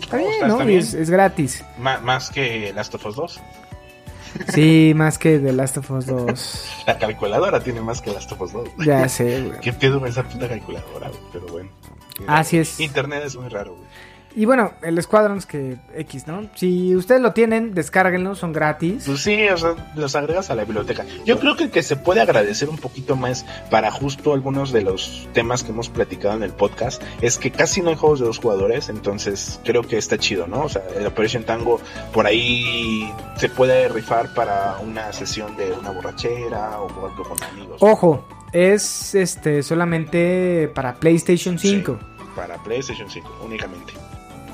[0.00, 0.54] Está Oh, bien, está- ¿no?
[0.54, 0.78] está bien.
[0.80, 1.64] Es, es gratis.
[1.78, 3.40] Más que Last of Us 2.
[4.52, 6.64] Sí, más que The Last of Us 2.
[6.86, 8.68] La calculadora tiene más que Last of Us 2.
[8.84, 9.60] Ya sé, güey.
[9.60, 11.20] ¿Qué pedo esa puta calculadora, güey?
[11.32, 11.70] Pero bueno.
[12.26, 12.78] Así es.
[12.80, 13.85] Internet es muy raro, güey.
[14.36, 16.46] Y bueno, el Squadrons que X, ¿no?
[16.54, 19.04] Si ustedes lo tienen, descárguenlo, son gratis.
[19.06, 21.06] Pues sí, o sea, los agregas a la biblioteca.
[21.24, 25.26] Yo creo que que se puede agradecer un poquito más para justo algunos de los
[25.32, 28.38] temas que hemos platicado en el podcast es que casi no hay juegos de dos
[28.38, 30.64] jugadores, entonces creo que está chido, ¿no?
[30.64, 31.80] O sea, el Operation Tango
[32.12, 37.78] por ahí se puede rifar para una sesión de una borrachera o algo con amigos.
[37.80, 41.98] Ojo, es este solamente para PlayStation 5.
[42.34, 43.94] Para PlayStation 5 únicamente.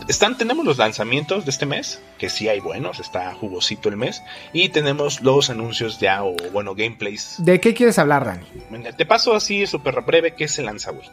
[0.09, 4.23] Están, tenemos los lanzamientos de este mes, que sí hay buenos, está jugosito el mes,
[4.53, 8.47] y tenemos los anuncios ya, o bueno, gameplays ¿De qué quieres hablar, Dani?
[8.97, 11.09] Te paso así súper breve que se lanza, güey.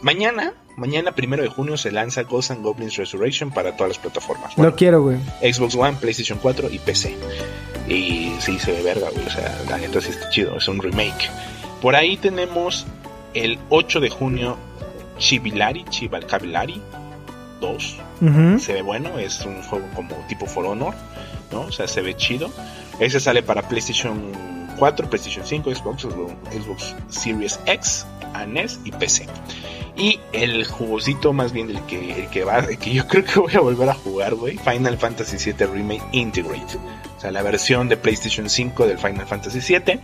[0.00, 4.54] Mañana, mañana primero de junio se lanza Ghosts and Goblins Resurrection para todas las plataformas.
[4.56, 5.18] Bueno, Lo quiero, güey.
[5.40, 7.16] Xbox One, PlayStation 4 y PC.
[7.88, 9.26] Y sí se ve verga, güey.
[9.26, 10.56] O sea, la neta sí está chido.
[10.56, 11.30] Es un remake.
[11.80, 12.86] Por ahí tenemos
[13.32, 14.58] el 8 de junio
[15.18, 16.82] Chivilari, Chivalcavilari
[17.64, 17.96] 2.
[18.20, 18.58] Ujú.
[18.58, 20.94] Se ve bueno, es un juego como tipo For Honor,
[21.50, 21.62] ¿no?
[21.62, 22.50] O sea, se ve chido.
[22.98, 24.32] Ese sale para PlayStation
[24.78, 28.06] 4, PlayStation 5, Xbox, Xbox Series X,
[28.46, 29.26] NES y PC.
[29.96, 33.38] Y el jugosito más bien el que, el que va, el que yo creo que
[33.38, 36.78] voy a volver a jugar, güey, Final Fantasy VII Remake Integrate.
[37.16, 40.00] O sea, la versión de PlayStation 5 del Final Fantasy VII.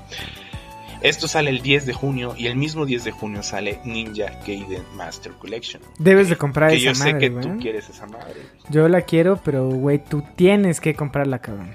[1.03, 4.83] Esto sale el 10 de junio y el mismo 10 de junio sale Ninja Gaiden
[4.97, 5.83] Master Collection.
[5.99, 7.43] Debes de comprar Que esa yo sé madre, que güey.
[7.45, 8.35] tú quieres esa madre.
[8.69, 11.73] Yo la quiero, pero, güey, tú tienes que comprarla, cabrón.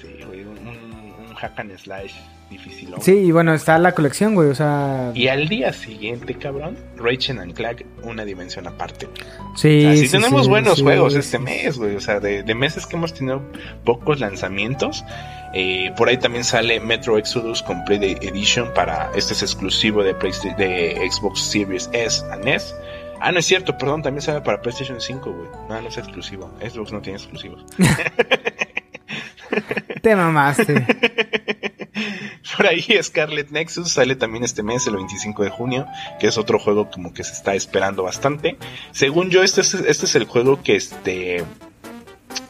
[0.00, 2.12] Sí, güey, un, un, un hack and slash
[2.50, 2.94] difícil.
[3.00, 5.12] Sí, y bueno, está la colección, güey, o sea...
[5.14, 9.08] Y al día siguiente, cabrón, Rachel and Clank, una dimensión aparte.
[9.56, 11.96] Sí, Así sí, tenemos sí, buenos juegos este mes, güey.
[11.96, 13.42] O sea, de, de meses que hemos tenido
[13.84, 15.04] pocos lanzamientos.
[15.54, 20.54] Eh, por ahí también sale Metro Exodus Complete Edition para este es exclusivo de, Playsta-
[20.56, 22.74] de Xbox Series S and NES.
[23.20, 25.48] Ah, no es cierto, perdón, también sale para PlayStation 5, güey.
[25.68, 26.52] No, no es exclusivo.
[26.60, 27.64] Xbox no tiene exclusivos.
[30.02, 30.86] Te mamaste.
[32.58, 35.86] Por ahí Scarlet Nexus sale también este mes, el 25 de junio,
[36.18, 38.58] que es otro juego como que se está esperando bastante.
[38.90, 41.44] Según yo, este es, este es el juego que este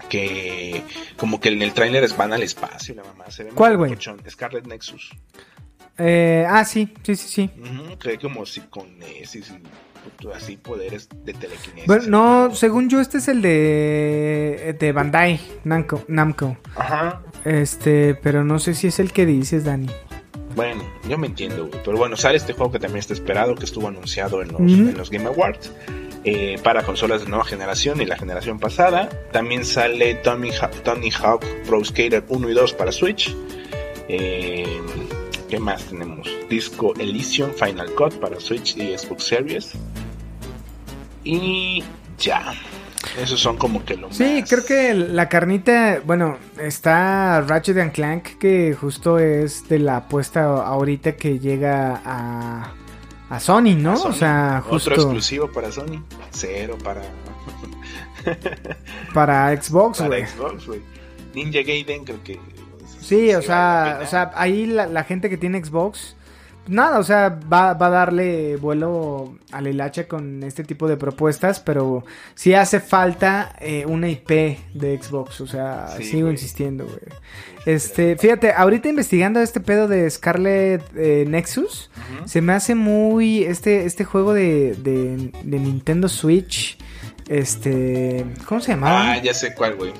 [0.08, 0.82] que
[1.18, 3.94] como que en el tráiler van al espacio, la mamá se ve ¿Cuál, güey?
[4.30, 5.10] Scarlet Nexus.
[5.98, 7.50] Eh, ah, sí, sí, sí, sí.
[7.60, 9.97] Ujú, que como psiconesis y
[10.34, 11.87] así poderes de telequinesis.
[11.87, 16.56] Bueno, no, según yo, este es el de, de Bandai Namco, Namco.
[16.76, 17.22] Ajá.
[17.44, 19.88] Este, pero no sé si es el que dices, Dani.
[20.56, 21.80] Bueno, yo me entiendo, güey.
[21.84, 24.70] Pero bueno, sale este juego que también está esperado, que estuvo anunciado en los, Ujú.
[24.72, 25.70] en los Game Awards.
[26.24, 29.08] eh, para consolas de nueva generación y la generación pasada.
[29.32, 33.34] También sale Tony Hawk Pro Skater 1 y 2 para Switch.
[34.08, 34.66] Eh,
[35.48, 36.28] ¿Qué más tenemos?
[36.50, 39.72] Disco Elysium Final Cut para Switch y Xbox Series.
[41.24, 41.82] Y
[42.18, 42.52] ya.
[43.20, 47.92] Esos son como que lo Sí, más- creo que la carnita, bueno, está Ratchet and
[47.92, 52.72] Clank, que justo es de la apuesta ahorita que llega a,
[53.30, 53.92] a Sony, ¿no?
[53.92, 54.11] a Sony.
[54.11, 56.02] O sea, Otro justo exclusivo para Sony.
[56.32, 57.02] Cero para,
[59.14, 60.26] para Xbox, para güey.
[60.26, 60.80] Xbox, güey.
[61.34, 62.38] Ninja Gaiden creo que...
[63.08, 66.14] Sí, o sea, o sea, ahí la, la gente que tiene Xbox,
[66.66, 70.96] nada, o sea, va, va a darle vuelo a la hilacha con este tipo de
[70.98, 74.28] propuestas, pero sí hace falta eh, una IP
[74.74, 76.34] de Xbox, o sea, Sí, sigo güey.
[76.34, 76.98] insistiendo, güey.
[77.64, 81.90] Este, fíjate, ahorita investigando este pedo de Scarlet eh, Nexus,
[82.26, 86.78] se me hace muy este este juego de, de, de Nintendo Switch,
[87.28, 89.12] este, ¿cómo se llamaba?
[89.12, 89.92] Ah, ya sé cuál, güey.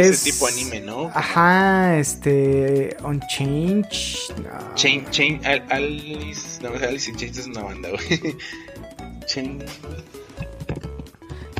[0.00, 1.10] Es tipo anime, ¿no?
[1.14, 2.96] Ajá, este.
[3.02, 4.18] On Change.
[4.42, 4.74] no.
[4.74, 8.36] Chain, Al- Alice, no, Alice in Chains es una banda, güey.
[9.26, 9.64] Chain,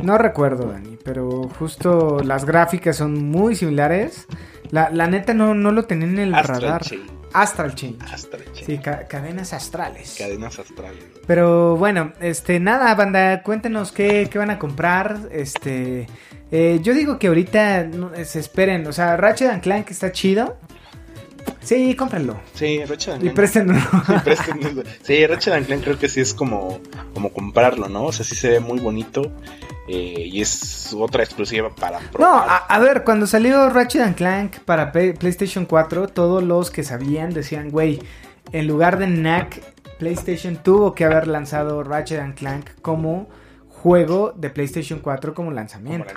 [0.03, 4.27] No recuerdo, Dani, pero justo las gráficas son muy similares.
[4.71, 6.83] La, la neta no, no lo tenía en el Astral radar.
[7.33, 8.03] Astral Change.
[8.13, 8.67] Astral Chain.
[8.67, 10.15] Sí, ca- cadenas astrales.
[10.19, 11.05] Cadenas astrales.
[11.27, 15.29] Pero bueno, este, nada, banda, cuéntenos qué, qué van a comprar.
[15.33, 16.07] Este,
[16.51, 18.87] eh, yo digo que ahorita no, se esperen.
[18.87, 20.57] O sea, Ratchet and Clank está chido.
[21.61, 22.37] Sí, cómprenlo.
[22.55, 23.37] Sí, Ratchet and Y Clank.
[23.37, 23.75] préstenlo.
[23.75, 24.83] Sí, préstenlo.
[25.03, 26.81] Sí, Ratchet and Clank creo que sí es como,
[27.15, 28.05] como comprarlo, ¿no?
[28.05, 29.33] O sea, sí se ve muy bonito.
[29.89, 34.59] eh, y es otra exclusiva para No, a, a ver, cuando salió Ratchet and Clank
[34.65, 38.01] para Play- PlayStation 4, todos los que sabían decían, güey,
[38.53, 39.63] en lugar de NAC,
[40.01, 43.29] PlayStation tuvo que haber lanzado Ratchet and Clank como
[43.87, 46.13] juego de PlayStation 4 como Como lanzamiento.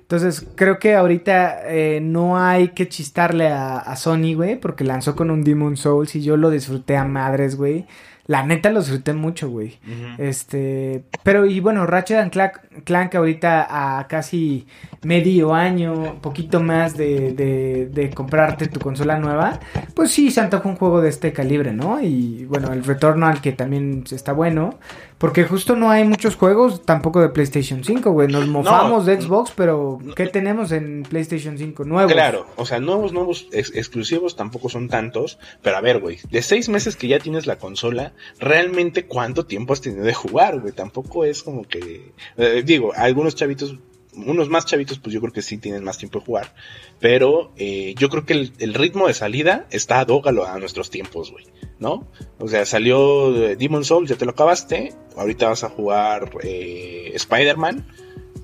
[0.00, 5.16] Entonces, creo que ahorita eh, no hay que chistarle a, a Sony, güey, porque lanzó
[5.16, 7.86] con un Demon Souls y yo lo disfruté a madres, güey.
[8.26, 9.78] La neta lo disfruté mucho, güey.
[10.18, 14.66] Este, pero y bueno, Ratchet and Clank, Clank ahorita a casi
[15.02, 19.60] medio año, poquito más de, de, de comprarte tu consola nueva,
[19.94, 22.00] pues sí, se antoja un juego de este calibre, ¿no?
[22.00, 24.78] Y bueno, el retorno al que también está bueno,
[25.18, 28.28] porque justo no hay muchos juegos tampoco de PlayStation 5, güey.
[28.28, 32.12] Nos mofamos de Xbox, pero ¿qué tenemos en PlayStation 5 nuevos?
[32.12, 36.42] Claro, o sea, nuevos, nuevos ex- exclusivos tampoco son tantos, pero a ver, güey, de
[36.42, 40.72] seis meses que ya tienes la consola, realmente cuánto tiempo has tenido de jugar, güey,
[40.72, 43.78] tampoco es como que, eh, digo, algunos chavitos,
[44.16, 46.54] unos más chavitos, pues yo creo que sí tienen más tiempo de jugar,
[47.00, 51.30] pero eh, yo creo que el, el ritmo de salida está adógalo a nuestros tiempos,
[51.32, 51.44] güey,
[51.78, 52.08] ¿no?
[52.38, 57.12] O sea, salió eh, Demon Souls, ya te lo acabaste, ahorita vas a jugar eh,
[57.14, 57.86] Spider-Man,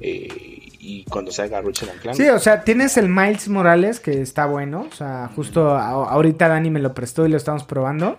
[0.00, 4.46] eh, y cuando salga Ratchet Clank, Sí, o sea, tienes el Miles Morales que está
[4.46, 4.88] bueno.
[4.90, 8.18] O sea, justo a- ahorita Dani me lo prestó y lo estamos probando.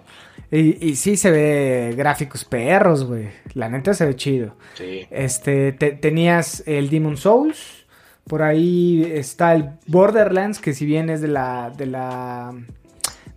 [0.56, 3.30] Y, y sí se ve gráficos perros, güey.
[3.56, 4.56] La neta se ve chido.
[4.76, 5.08] sí.
[5.10, 7.86] Este, te- tenías el Demon Souls.
[8.26, 11.72] Por ahí está el Borderlands, que si bien es de la.
[11.76, 12.54] de la.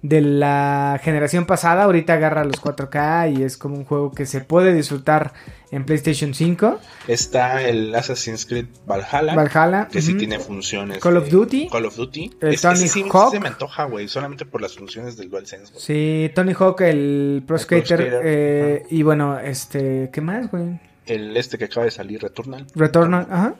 [0.08, 4.40] De la generación pasada, ahorita agarra los 4K y es como un juego que se
[4.40, 5.32] puede disfrutar
[5.70, 6.78] en PlayStation 5.
[7.08, 9.34] Está el Assassin's Creed Valhalla.
[9.34, 9.88] Valhalla.
[9.90, 10.98] Que sí tiene funciones.
[10.98, 11.68] Call of Duty.
[11.68, 12.36] Call of Duty.
[12.40, 13.30] El Es- Tony sí, Hawk.
[13.30, 14.08] sí se me antoja, güey.
[14.08, 15.82] Solamente por las funciones del DualSense, güey.
[15.82, 18.20] Sí, Tony Hawk, el Pro El Pro Skater.
[18.24, 20.80] Eh, y bueno, este, ¿qué más, güey?
[21.06, 22.66] El este que acaba de salir, Returnal.
[22.74, 23.54] Returnal, ajá.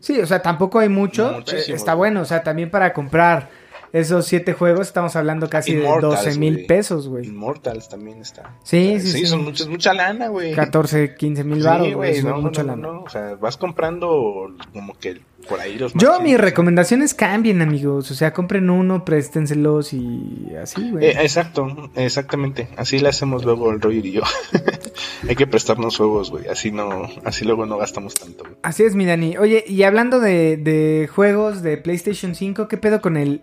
[0.00, 1.38] Sí, o sea, tampoco hay mucho.
[1.50, 3.48] Eh, está bueno, o sea, también para comprar
[3.92, 7.26] esos siete juegos estamos hablando casi de Immortals, 12 mil pesos, güey.
[7.26, 8.54] Immortals también está.
[8.62, 9.26] Sí, sí, sí.
[9.26, 10.54] son muchas, mucha lana, güey.
[10.54, 12.22] 14, 15 mil Sí, baros, güey.
[12.22, 12.88] no, mucha no, lana.
[12.88, 18.10] no, O sea, vas comprando como que por ahí los Yo, mis recomendaciones cambien, amigos.
[18.10, 21.06] O sea, compren uno, préstenselos y así, güey.
[21.06, 22.68] Eh, exacto, exactamente.
[22.76, 24.22] Así le hacemos luego el Roger y yo.
[25.28, 26.48] Hay que prestarnos juegos, güey.
[26.48, 28.56] Así no, así luego no gastamos tanto, güey.
[28.62, 29.36] Así es, mi Dani.
[29.36, 33.42] Oye, y hablando de, de juegos de PlayStation 5, ¿qué pedo con el,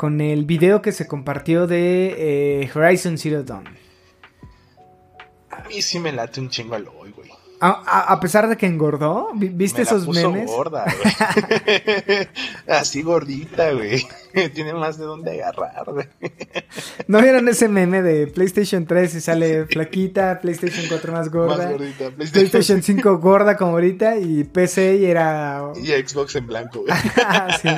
[0.00, 3.66] con el video que se compartió de eh, Horizon Zero Dawn?
[5.50, 7.29] A mí sí me late un chingo al hoy, güey.
[7.60, 10.50] A, a- pesar de que engordó, ¿vi- ¿viste Me la esos puso memes?
[10.50, 12.28] gorda, güey.
[12.68, 14.06] Así gordita, güey.
[14.54, 16.06] Tiene más de dónde agarrar, güey.
[17.06, 21.56] ¿No vieron ese meme de PlayStation 3 y sale flaquita, PlayStation 4 más gorda?
[21.56, 22.10] Más gordita.
[22.32, 25.64] PlayStation 5 gorda como ahorita y PC y era...
[25.76, 26.94] Y Xbox en blanco, güey.
[27.60, 27.68] Sí.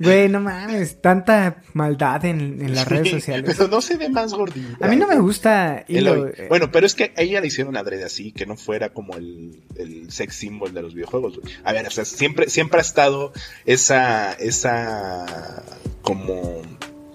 [0.00, 3.54] Güey, no mames, tanta maldad en, en las redes sociales.
[3.56, 4.84] Pero no se ve más gordita.
[4.84, 7.76] A mí no me gusta Hilo, eh, Bueno, pero es que a ella le hicieron
[7.76, 9.58] adrede así, que no fuera como el,
[10.10, 11.40] sex symbol de los videojuegos.
[11.64, 13.32] A ver, o sea, siempre, siempre ha estado
[13.64, 15.64] esa, esa,
[16.02, 16.60] como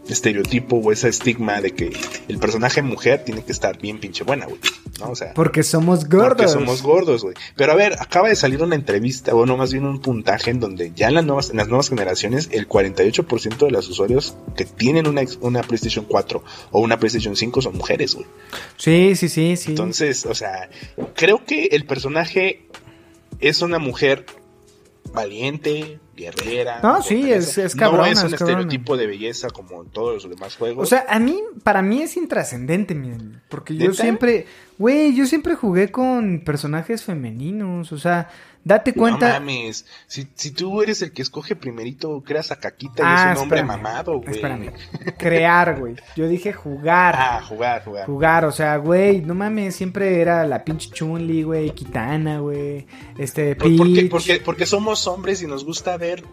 [0.09, 1.91] estereotipo o ese estigma de que
[2.27, 4.59] el personaje mujer tiene que estar bien pinche buena, güey.
[4.99, 5.11] ¿No?
[5.11, 6.29] O sea, porque somos gordos.
[6.29, 7.35] porque somos gordos, güey.
[7.55, 10.59] Pero a ver, acaba de salir una entrevista, o no más bien un puntaje en
[10.59, 14.65] donde ya en las nuevas, en las nuevas generaciones, el 48% de los usuarios que
[14.65, 18.27] tienen una, una PlayStation 4 o una PlayStation 5 son mujeres, güey.
[18.77, 19.71] Sí, sí, sí, sí.
[19.71, 20.69] Entonces, o sea,
[21.15, 22.67] creo que el personaje
[23.39, 24.25] es una mujer
[25.13, 26.81] valiente, guerrera.
[26.83, 28.59] No, sí, es- es cabrona, No es un es cabrona.
[28.61, 30.83] estereotipo de belleza como en todos los demás juegos.
[30.83, 33.41] O sea, a mí, para mí es intrascendente, miren.
[33.47, 34.01] Porque yo ¿Neta?
[34.03, 34.45] siempre,
[34.77, 37.91] güey, yo siempre jugué con personajes femeninos.
[37.93, 38.29] O sea,
[38.67, 39.39] date no cuenta.
[39.39, 39.85] mames.
[40.07, 43.43] Si, si tú eres el que escoge primerito, creas a Caquita y Ah, es un
[43.43, 44.31] hombre mamado, güey.
[44.35, 44.71] Espérame.
[45.17, 45.95] Crear, güey.
[46.15, 47.15] Yo dije jugar.
[47.17, 48.05] Ah, jugar, jugar.
[48.05, 52.85] Jugar, o sea, güey, no mames, siempre era la pinche Chun-Li, güey, Kitana, güey,
[53.17, 53.93] este, ¿Por, por qué?
[54.01, 56.23] Peach, porque, porque somos hombres y nos gusta ver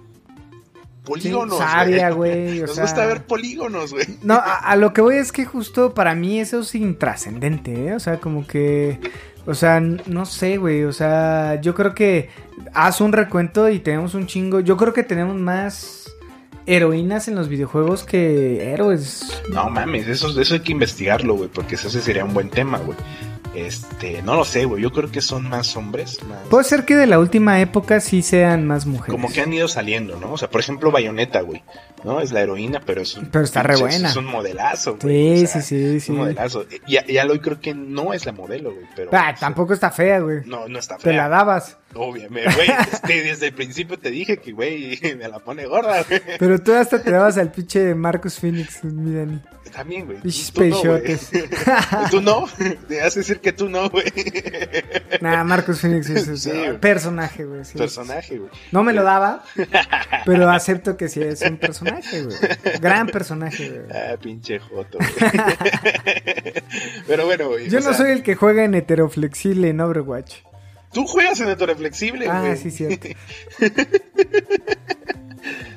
[1.04, 1.58] polígonos.
[1.58, 4.06] Sí, güey, Nos sea- gusta ver polígonos, güey.
[4.22, 7.94] No, a, a lo que voy es que justo para mí eso es intrascendente, ¿eh?
[7.94, 8.98] O sea, como que...
[9.46, 10.84] O sea, no sé, güey.
[10.84, 12.30] O sea, yo creo que
[12.72, 14.60] haz un recuento y tenemos un chingo.
[14.60, 16.10] Yo creo que tenemos más
[16.66, 19.42] heroínas en los videojuegos que héroes.
[19.50, 22.96] No mames, eso, eso hay que investigarlo, güey, porque eso sería un buen tema, güey.
[23.54, 24.82] Este, no lo sé, güey.
[24.82, 26.40] Yo creo que son más hombres, más.
[26.50, 29.10] Puede ser que de la última época sí sean más mujeres.
[29.12, 30.32] como que han ido saliendo, ¿no?
[30.32, 31.62] O sea, por ejemplo, Bayonetta, güey.
[32.02, 32.20] ¿No?
[32.20, 33.26] Es la heroína, pero es un.
[33.30, 34.10] Pero está re buena.
[34.10, 35.44] Es un modelazo, Sí, güey.
[35.44, 36.12] o sea, sí, sí, es sí.
[36.12, 36.66] un modelazo.
[36.86, 38.86] Y, y Aloy creo que no es la modelo, güey.
[38.94, 39.10] Pero.
[39.14, 40.40] Ah, tampoco está fea, güey.
[40.44, 41.28] No, no está Te la fea.
[41.30, 41.78] dabas.
[41.94, 42.68] Obviamente, güey.
[42.92, 46.20] este, desde el principio te dije que, güey, me la pone gorda, güey.
[46.38, 49.40] Pero tú hasta te dabas al pinche Marcus Phoenix, mi Dani.
[49.72, 50.20] También, güey.
[50.20, 51.02] Pinches Tú no, güey.
[51.02, 51.30] peixotes.
[52.10, 52.44] Tú no.
[52.86, 54.04] Te hace decir que tú no, güey.
[55.20, 56.80] Nah, Marcus Phoenix es, Sí, güey.
[56.80, 57.64] personaje, güey.
[57.64, 57.78] sí.
[57.78, 58.50] Personaje, güey.
[58.72, 59.44] No me lo daba,
[60.26, 62.36] pero acepto que sí es un personaje, güey.
[62.80, 63.82] Gran personaje, güey.
[63.92, 65.32] Ah, pinche joto, güey.
[67.06, 67.68] Pero bueno, güey.
[67.68, 70.36] Yo no sea, soy el que juega en heteroflexible en Overwatch.
[70.92, 72.36] Tú juegas en heteroflexible, güey.
[72.52, 73.08] Ah, sí, cierto.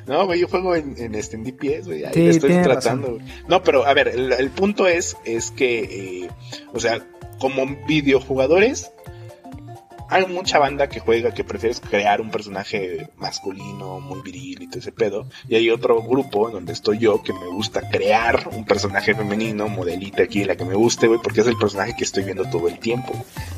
[0.06, 2.06] No, güey, yo juego en, en, este, en DPS, güey.
[2.06, 3.16] Ahí Sí, estoy tratando.
[3.16, 3.26] güey.
[3.50, 6.30] No, pero a ver, el, el punto es, es que, eh,
[6.74, 7.06] o sea,
[7.40, 8.92] como videojugadores,
[10.10, 14.80] hay mucha banda que juega que prefieres crear un personaje masculino, muy viril y todo
[14.80, 15.28] ese pedo.
[15.48, 19.68] Y hay otro grupo en donde estoy yo que me gusta crear un personaje femenino,
[19.68, 22.68] modelita aquí, la que me guste, güey, porque es el personaje que estoy viendo todo
[22.68, 23.14] el tiempo.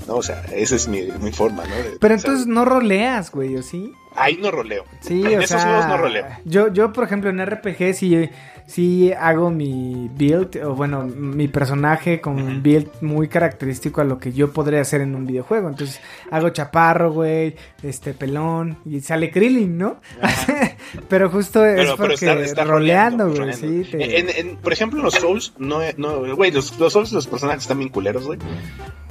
[0.07, 0.15] ¿No?
[0.15, 1.75] O sea, esa es mi, mi forma, ¿no?
[1.75, 3.93] De Pero entonces no roleas, güey, ¿o sí?
[4.19, 4.83] Ahí no roleo.
[5.01, 6.25] Sí, en o esos sea, juegos no roleo.
[6.45, 8.29] Yo, yo, por ejemplo, en RPG sí,
[8.67, 14.19] sí hago mi build, o bueno, mi personaje con un build muy característico a lo
[14.19, 15.69] que yo podría hacer en un videojuego.
[15.69, 16.01] Entonces,
[16.31, 19.99] hago chaparro, güey, este pelón, y sale Krillin, ¿no?
[21.09, 23.87] pero justo es Pero, pero porque está, está roleando, güey, sí.
[23.89, 27.63] te- En- en- por ejemplo, los Souls, no, no, güey, los, los Souls, los personajes
[27.63, 28.39] están bien culeros, güey.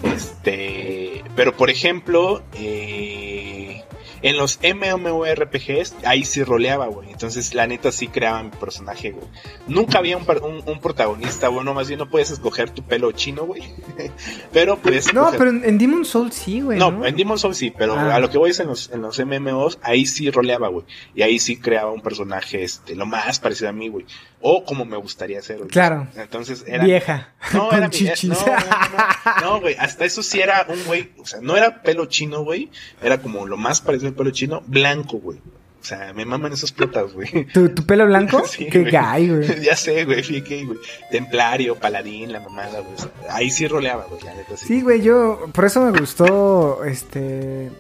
[0.03, 3.28] Este, pero por ejemplo, eh,
[4.23, 7.11] en los MMORPGs, ahí sí roleaba, güey.
[7.11, 9.27] Entonces, la neta sí creaba mi personaje, güey.
[9.67, 13.45] Nunca había un, un, un protagonista, bueno, más bien no puedes escoger tu pelo chino,
[13.45, 13.63] güey.
[14.53, 16.79] pero puedes No, escoger- pero en, en Demon Souls sí, güey.
[16.79, 18.15] no, No, en Demon Souls sí, pero Ah.
[18.15, 20.85] a lo que voy es en los, en los MMOs, ahí sí roleaba, güey.
[21.15, 24.07] Y ahí sí creaba un personaje, este, lo más parecido a mí, güey.
[24.41, 25.69] O como me gustaría ser, güey.
[25.71, 26.07] Claro.
[26.17, 26.85] Entonces era.
[26.85, 27.33] Vieja.
[27.53, 28.25] No, era chichis.
[28.25, 29.75] No, no, no, no, güey.
[29.79, 31.11] Hasta eso sí era un güey.
[31.19, 32.71] O sea, no era pelo chino, güey.
[33.03, 35.39] Era como lo más parecido pelo chino, blanco, güey.
[35.81, 37.47] O sea, me maman esos plotas, güey.
[37.55, 38.43] ¿Tu, tu pelo blanco?
[38.49, 39.61] Sí, Qué gay, güey.
[39.63, 40.79] ya sé, güey, fíjate, güey.
[41.11, 42.95] Templario, paladín, la mamada, güey.
[43.31, 44.67] Ahí sí roleaba, güey, la neta sí.
[44.67, 47.71] Sí, güey, yo por eso me gustó este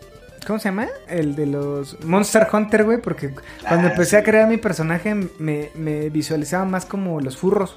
[0.46, 0.88] ¿cómo se llama?
[1.08, 3.30] El de los Monster Hunter, güey, porque
[3.66, 4.16] cuando Ah, empecé sí.
[4.16, 7.76] a crear mi personaje me, me visualizaba más como los furros.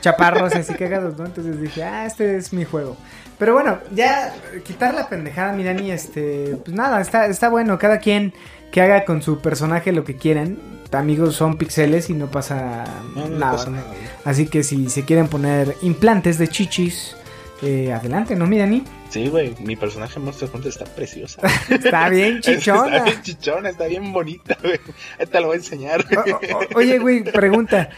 [0.00, 1.26] Chaparros así cagados, ¿no?
[1.26, 2.96] Entonces dije, ah, este es mi juego.
[3.38, 4.32] Pero bueno, ya
[4.64, 8.32] quitar la pendejada, mi Dani, este, pues nada, está, está bueno, cada quien
[8.70, 10.58] que haga con su personaje lo que quieran.
[10.92, 12.84] Amigos, son pixeles y no pasa
[13.16, 13.52] No, no nada.
[13.52, 13.98] pasa nada, güey.
[14.26, 17.16] Así que si se quieren poner implantes de chichis,
[17.62, 18.84] eh, adelante, ¿no, mi Dani?
[19.08, 21.40] Sí, güey, mi personaje Monster Hunter está preciosa.
[21.70, 22.96] Está bien chichona.
[22.96, 24.80] Está bien chichona, está bien bonita, güey.
[25.18, 26.04] Ahí te lo voy a enseñar.
[26.14, 27.88] O- o- oye, güey, pregunta.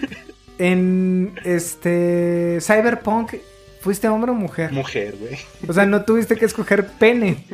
[0.58, 3.34] En este Cyberpunk,
[3.80, 4.72] ¿fuiste hombre o mujer?
[4.72, 5.38] Mujer, güey.
[5.68, 7.44] O sea, no tuviste que escoger pene.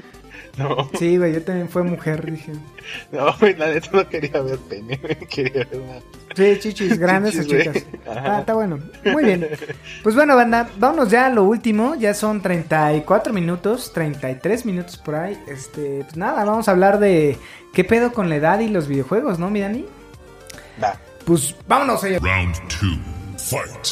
[0.59, 2.53] No, Sí, güey, yo también fue mujer, dije.
[3.13, 5.17] no, güey, la neta no quería ver pene, güey.
[5.29, 6.01] Quería ver una.
[6.35, 7.85] Sí, chichis, grandes o Chichis, güey.
[7.85, 8.01] chicas.
[8.07, 8.81] Ah, está bueno.
[9.05, 9.49] Muy bien.
[10.03, 11.95] Pues bueno, banda, vámonos ya a lo último.
[11.95, 15.39] Ya son 34 minutos, 33 minutos por ahí.
[15.49, 17.39] Este, pues nada, vamos a hablar de
[17.73, 19.87] qué pedo con la edad y los videojuegos, ¿no, mi Dani?
[20.83, 20.99] Va.
[21.25, 22.19] Pues vámonos allá.
[22.19, 22.99] Round two.
[23.39, 23.89] Fight.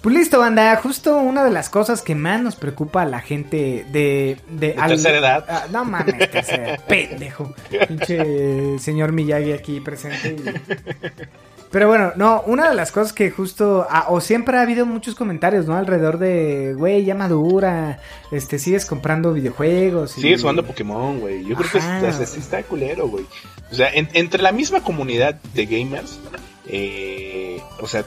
[0.00, 0.76] Pues listo, banda.
[0.76, 4.38] Justo una de las cosas que más nos preocupa a la gente de...
[4.50, 5.44] De, De tercera edad.
[5.48, 6.76] Ah, no mames, tercera.
[6.88, 7.54] pendejo.
[7.88, 10.36] Pinche señor Miyagi aquí presente.
[10.38, 13.86] y- Pero bueno, no, una de las cosas que justo...
[13.88, 15.74] ah, o siempre ha habido muchos comentarios, ¿no?
[15.74, 17.98] Alrededor de, güey, ya madura,
[18.30, 20.18] este, sigues comprando videojuegos.
[20.18, 21.44] y- Sigues jugando Pokémon, güey.
[21.46, 23.24] Yo creo que es- es- sí está culero, güey.
[23.72, 26.20] O sea, en- entre la misma comunidad de gamers,
[26.66, 28.04] eh, o sea,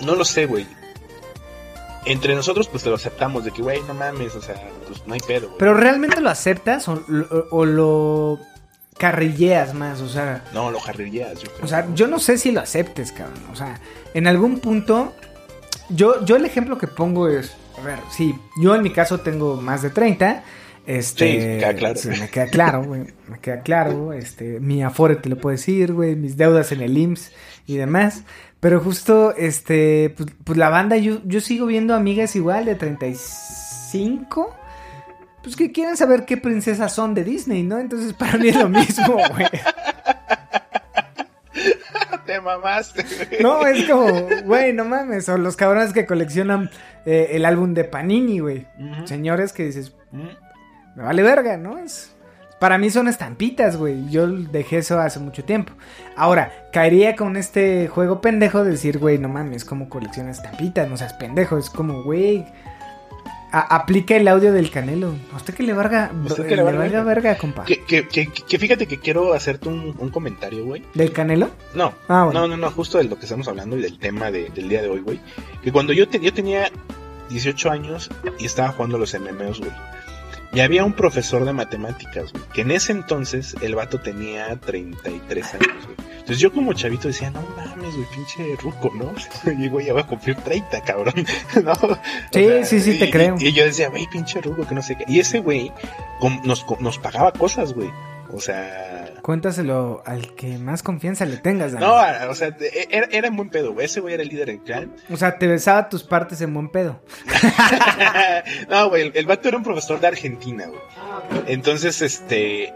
[0.00, 0.66] no lo sé, güey.
[2.04, 4.56] Entre nosotros, pues te lo aceptamos de que, güey, no mames, o sea,
[4.88, 5.58] pues no hay pedo, güey.
[5.58, 7.00] Pero realmente lo aceptas o,
[7.50, 8.40] o- lo
[8.98, 10.44] carrilleas más, o sea...
[10.52, 11.64] No, lo jarrilleas, yo creo.
[11.64, 13.40] O sea, yo no sé si lo aceptes, cabrón.
[13.52, 13.80] O sea,
[14.14, 15.12] en algún punto,
[15.90, 19.60] yo, yo el ejemplo que pongo es, a ver, sí, yo en mi caso tengo
[19.60, 20.42] más de 30.
[20.86, 21.96] Este, Sí, me queda claro.
[21.96, 23.02] sí, me queda claro, güey.
[23.28, 24.12] Me queda claro.
[24.12, 26.16] Este, mi afore te lo puedo decir, güey.
[26.16, 27.30] Mis deudas en el IMSS
[27.66, 28.24] y demás.
[28.60, 34.56] Pero justo, este, pues, pues la banda, yo, yo sigo viendo amigas igual de 35.
[35.42, 37.78] Pues que quieren saber qué princesas son de Disney, ¿no?
[37.78, 39.48] Entonces para mí es lo mismo, güey.
[42.26, 43.42] te mamaste, güey.
[43.42, 45.28] No, es como, güey, no mames.
[45.28, 46.70] O los cabrones que coleccionan
[47.04, 48.68] eh, el álbum de Panini, güey.
[49.06, 51.78] Señores que dices, me vale verga, ¿no?
[51.78, 52.11] Es,
[52.62, 54.08] para mí son estampitas, güey.
[54.08, 55.72] Yo dejé eso hace mucho tiempo.
[56.16, 60.96] Ahora, caería con este juego pendejo de decir, güey, no mames, como coleccionas estampitas, no
[60.96, 61.58] seas pendejo.
[61.58, 62.46] Es como, güey.
[63.50, 65.12] aplica el audio del canelo.
[65.32, 67.22] ¿A usted que le valga, ¿A usted que le valga valga verga?
[67.32, 67.64] verga, compa?
[67.64, 70.82] Que, que, que, que fíjate que quiero hacerte un, un comentario, güey.
[70.94, 71.50] ¿Del canelo?
[71.74, 72.40] No, Ah, bueno.
[72.40, 74.80] no, no, no, justo de lo que estamos hablando y del tema de- del día
[74.82, 75.20] de hoy, güey.
[75.62, 76.70] Que cuando yo, te- yo tenía
[77.28, 78.08] 18 años
[78.38, 79.72] y estaba jugando los MMOs, güey.
[80.54, 85.54] Y había un profesor de matemáticas, güey, que en ese entonces el vato tenía 33
[85.54, 85.96] años, güey.
[86.12, 89.12] Entonces yo como chavito decía, no mames, güey, pinche ruco, ¿no?
[89.58, 91.14] Y güey, ya voy a cumplir 30, cabrón.
[91.64, 91.72] ¿No?
[91.72, 91.98] O
[92.32, 93.36] Sí, sí, sí, te y- creo.
[93.40, 95.04] Y, yo decía, güey, pinche ruco, que no sé qué.
[95.08, 95.72] Y ese güey
[96.44, 97.90] nos, nos pagaba cosas, güey.
[98.32, 101.94] O sea, Cuéntaselo al que más confianza le tengas, no,
[102.28, 103.86] o sea, e- era, era en buen pedo, güey.
[103.86, 104.94] Ese güey era el líder del clan.
[105.10, 107.00] O sea, te besaba tus partes en buen pedo.
[108.68, 110.80] no, güey, el, el vato era un profesor de Argentina, güey.
[111.46, 112.74] Entonces, este,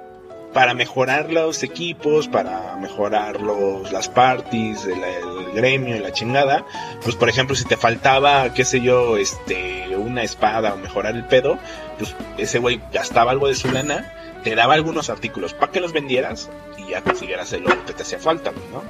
[0.53, 6.65] para mejorar los equipos, para mejorar los, las parties, el, el gremio y la chingada,
[7.03, 11.25] pues por ejemplo, si te faltaba, qué sé yo, este, una espada o mejorar el
[11.25, 11.59] pedo,
[11.99, 14.13] pues ese güey gastaba algo de su lana,
[14.47, 18.05] te daba algunos artículos para que los vendieras y ya consiguieras el oro que te
[18.05, 18.81] hacía falta, ¿no?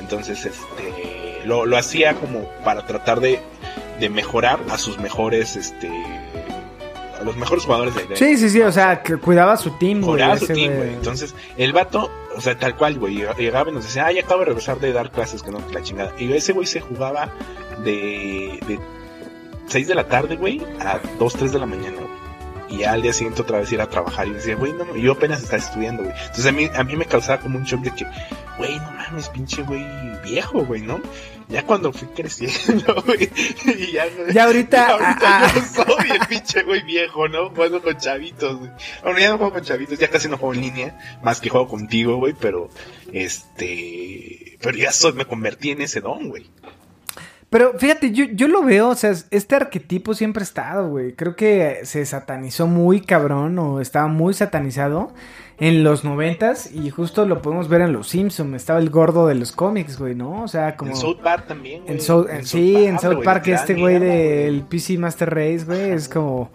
[0.00, 3.38] Entonces, este, lo, lo hacía como para tratar de,
[4.00, 5.90] de mejorar a sus mejores, este,
[7.20, 8.16] a los mejores jugadores del gremio.
[8.16, 10.00] Sí, sí, sí, o sea, que cuidaba su team.
[10.02, 10.94] Jugaba su team, güey.
[10.94, 14.22] Entonces, el vato, o sea, tal cual, güey, llega- llegaba y nos decía, ah, ya
[14.22, 16.14] acabo de regresar de dar clases, que no, la chingada.
[16.18, 17.28] Y ese güey se jugaba
[17.84, 18.78] de, de
[19.66, 22.11] 6 de la tarde, güey, a 2, 3 de la mañana, güey.
[22.72, 25.12] Y ya al día siguiente otra vez ir a trabajar y decía, güey, no, yo
[25.12, 26.14] apenas estaba estudiando, güey.
[26.16, 28.06] Entonces a mí, a mí me causaba como un shock de que,
[28.56, 29.84] güey, no mames, pinche güey
[30.24, 30.98] viejo, güey, ¿no?
[31.48, 33.28] Ya cuando fui creciendo, güey,
[33.66, 37.50] y ya, Ya ahorita, ahorita ah, yo soy el pinche güey viejo, ¿no?
[37.50, 38.70] Jugando con chavitos, güey.
[39.02, 41.68] Bueno, ya no juego con chavitos, ya casi no juego en línea, más que juego
[41.68, 42.70] contigo, güey, pero,
[43.12, 46.46] este, pero ya soy, me convertí en ese don, güey.
[47.52, 51.12] Pero fíjate, yo, yo lo veo, o sea, este arquetipo siempre ha estado, güey.
[51.12, 55.12] Creo que se satanizó muy cabrón o estaba muy satanizado
[55.58, 58.56] en los noventas y justo lo podemos ver en Los Simpsons.
[58.56, 60.42] Estaba el gordo de los cómics, güey, ¿no?
[60.42, 60.92] O sea, como...
[60.92, 61.92] En South Park también, güey.
[61.94, 66.08] En South- en- sí, en South Park este güey del PC Master Race, güey, es
[66.08, 66.50] como...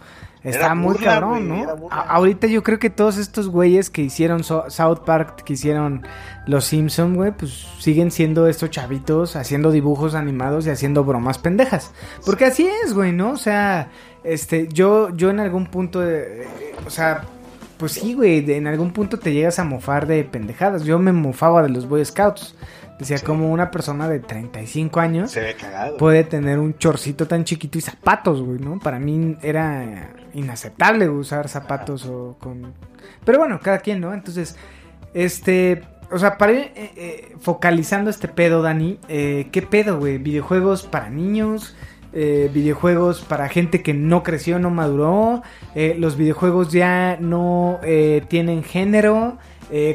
[0.50, 1.88] Está muy burla, cabrón, ¿no?
[1.92, 6.04] ahorita yo creo que todos estos güeyes que hicieron So- South Park, que hicieron
[6.46, 11.92] Los Simpson, güey, pues siguen siendo estos chavitos haciendo dibujos animados y haciendo bromas pendejas.
[12.26, 13.32] Porque así es, güey, ¿no?
[13.32, 13.90] O sea,
[14.24, 17.24] este, yo, yo en algún punto, eh, eh, o sea,
[17.78, 20.84] pues sí, güey, en algún punto te llegas a mofar de pendejadas.
[20.84, 22.56] Yo me mofaba de los Boy Scouts.
[23.00, 23.26] Decía, Sí.
[23.26, 25.98] como una persona de 35 años Se ve cagado.
[25.98, 28.80] puede tener un chorcito tan chiquito y zapatos, güey, ¿no?
[28.80, 32.74] Para mí era inaceptable usar zapatos o con...
[33.24, 34.14] Pero bueno, cada quien, ¿no?
[34.14, 34.56] Entonces,
[35.14, 35.84] este...
[36.10, 40.18] O sea, para ir eh, eh, focalizando este pedo, Dani, eh, ¿qué pedo, güey?
[40.18, 41.76] ¿Videojuegos para niños?
[42.20, 45.44] Eh, videojuegos para gente que no creció, no maduró.
[45.76, 49.38] Eh, los videojuegos ya no eh, tienen género.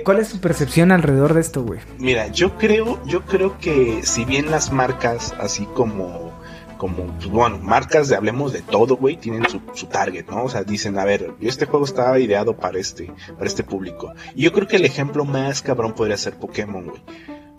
[0.04, 1.80] ¿Cuál es tu percepción alrededor de esto, güey?
[1.98, 6.30] Mira, yo creo, yo creo que si bien las marcas, así como,
[6.76, 10.44] como, pues, bueno, marcas de hablemos de todo, güey, tienen su, su target, ¿no?
[10.44, 14.12] O sea, dicen, a ver, este juego estaba ideado para este, para este público.
[14.36, 17.02] Y yo creo que el ejemplo más cabrón podría ser Pokémon, güey.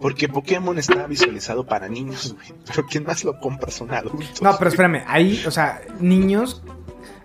[0.03, 2.53] Porque Pokémon está visualizado para niños, güey.
[2.67, 4.41] Pero quien más lo compra son adultos.
[4.41, 6.61] No, pero espérame, hay, o sea, niños,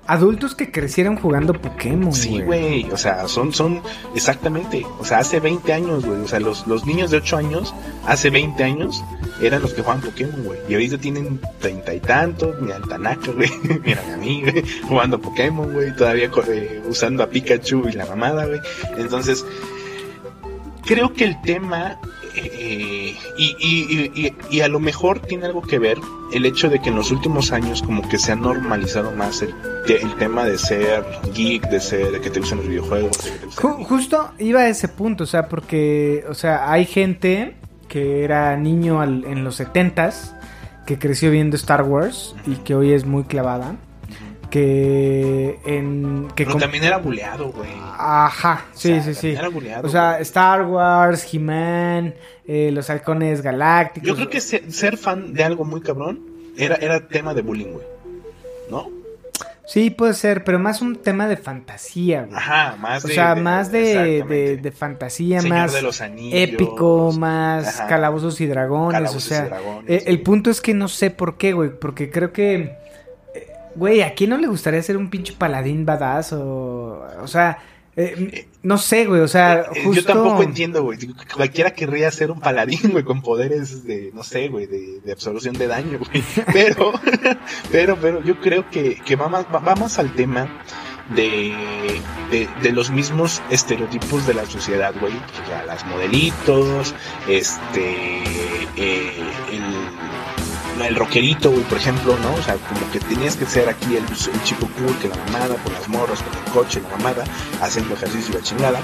[0.07, 3.83] adultos que crecieron jugando Pokémon, Sí, güey, o sea, son, son,
[4.14, 7.74] exactamente, o sea, hace 20 años, güey, o sea, los, los niños de 8 años,
[8.07, 9.03] hace 20 años,
[9.43, 13.33] eran los que jugaban Pokémon, güey, y ahorita tienen treinta y tantos, mira el Tanaka,
[13.33, 13.51] güey,
[13.85, 18.47] mira a mí, güey, jugando Pokémon, güey, todavía eh, usando a Pikachu y la mamada,
[18.47, 18.61] güey,
[18.97, 19.45] entonces,
[20.87, 21.99] creo que el tema,
[22.39, 25.99] y, y, y, y- a lo mejor tiene algo que ver
[26.32, 29.55] el hecho de que en los últimos años como que se ha normalizado más el,
[29.89, 33.16] el tema de ser geek, de ser, que te gustan los videojuegos.
[33.57, 37.57] justo iba a ese punto, o sea, porque, o sea, hay gente
[37.89, 40.34] que era niño al- en los 70s,
[40.86, 43.76] que creció viendo Star Wars y que hoy es muy clavada,
[44.51, 46.28] que en...
[46.34, 47.70] Que Pero también era buleado, güey.
[47.99, 49.28] Ajá, sí, O sea, sí, sí.
[49.30, 49.86] Era buleado.
[49.86, 50.22] O sea, güey.
[50.22, 52.14] Star Wars, He-Man,
[52.46, 54.09] eh, los halcones galácticos.
[54.09, 56.20] yo creo que ser, ser fan de algo muy cabrón
[56.57, 57.86] era, era tema de bullying, güey.
[58.70, 58.90] ¿No?
[59.66, 62.34] Sí, puede ser, pero más un tema de fantasía, güey.
[62.34, 63.14] Ajá, más O de.
[63.14, 67.86] sea, más de, de, de fantasía, Señor más de los Anillos, épico, más Ajá.
[67.86, 68.94] calabozos y dragones.
[68.94, 71.68] Calabozos o sea, y dragones, eh, el punto es que no sé por qué, güey,
[71.68, 72.78] porque creo que,
[73.79, 77.59] güey, ¿a quién no le gustaría ser un pinche paladín badass o, o sea,
[77.97, 80.01] eh, no sé, güey, o sea, Eh, justo...
[80.03, 80.99] Yo tampoco entiendo, güey.
[81.35, 85.55] Cualquiera querría ser un paladín, güey, con poderes de, no sé, güey, de, de absolución
[85.57, 86.22] de daño, güey.
[86.53, 86.93] Pero,
[87.72, 90.49] pero, pero yo creo que, que va, más, va, va más al tema
[91.14, 91.53] de,
[92.31, 95.14] de, de los mismos estereotipos de la sociedad, güey.
[95.14, 96.95] O sea, las modelitos,
[97.26, 98.22] este,
[98.76, 99.12] eh,
[99.53, 99.68] el,
[100.83, 102.35] el rockerito, güey, por ejemplo, ¿no?
[102.35, 105.57] O sea, como que tenías que ser aquí el, el chico cool, que la mamada,
[105.57, 107.24] con las morras, con el coche, la mamada,
[107.61, 108.81] haciendo ejercicio y la chingada.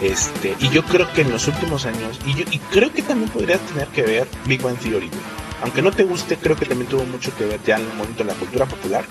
[0.00, 3.30] Este, y yo creo que en los últimos años, y, yo, y creo que también
[3.30, 5.20] podría tener que ver Big Bang Theory, güey.
[5.62, 8.22] Aunque no te guste, creo que también tuvo mucho que ver ya en el momento
[8.22, 9.04] de la cultura popular.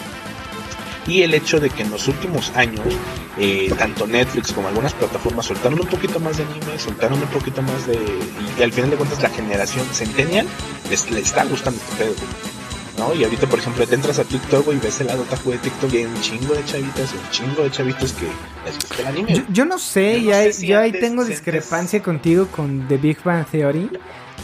[1.07, 2.81] Y el hecho de que en los últimos años,
[3.37, 7.61] eh, tanto Netflix como algunas plataformas soltaron un poquito más de anime, soltaron un poquito
[7.61, 7.97] más de...
[8.57, 10.45] Y, al final de cuentas la generación centennial
[10.89, 12.13] les, les está gustando este pedo.
[12.97, 13.13] ¿no?
[13.13, 15.97] Y ahorita, por ejemplo, te entras a TikTok y ves el lado de TikTok y
[15.97, 18.25] hay un chingo de chavitas un chingo de chavitos que
[18.65, 19.33] les gusta el anime.
[19.35, 22.01] Yo, yo no sé, Yo no y ahí- sé si yo ahí antes- tengo discrepancia
[22.01, 23.91] contigo con The Big Bang Theory,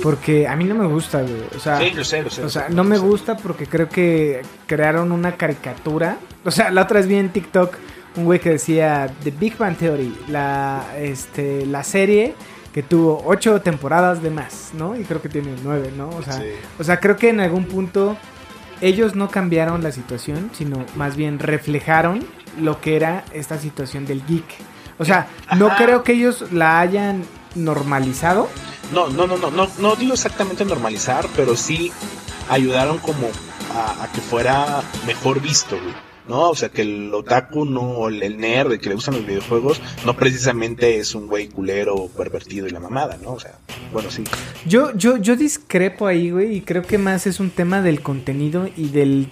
[0.02, 1.78] porque a mí no me gusta, güey, o sea...
[1.80, 2.44] sí, lo sé, lo sé.
[2.44, 6.18] O sea, no me gusta porque creo que crearon una caricatura.
[6.44, 7.76] O sea, la otra vez vi en TikTok
[8.16, 12.36] un güey que decía The Big Bang Theory, la, este, la serie
[12.74, 14.96] que tuvo ocho temporadas de más, ¿no?
[14.96, 16.10] Y creo que tiene nueve, ¿no?
[16.10, 16.46] O sea, Sí.
[16.80, 18.18] o sea, creo que en algún punto
[18.82, 22.26] ellos no cambiaron la situación, sino más bien reflejaron
[22.60, 24.46] lo que era esta situación del geek.
[25.00, 25.28] O sea,
[25.58, 27.24] no creo que ellos la hayan
[27.56, 28.49] normalizado.
[28.93, 31.91] No, no, no, no, no, no digo exactamente normalizar, pero sí
[32.49, 33.28] ayudaron como
[33.76, 35.93] a, a que fuera mejor visto, güey.
[36.26, 36.51] ¿No?
[36.51, 40.97] O sea, que el otaku, no, el nerd, que le gustan los videojuegos, no precisamente
[40.97, 43.34] es un güey culero, pervertido y la mamada, ¿no?
[43.34, 43.60] O sea,
[43.91, 44.24] bueno, sí.
[44.66, 48.70] Yo, yo, yo discrepo ahí, güey, y creo que más es un tema del contenido
[48.78, 49.28] y del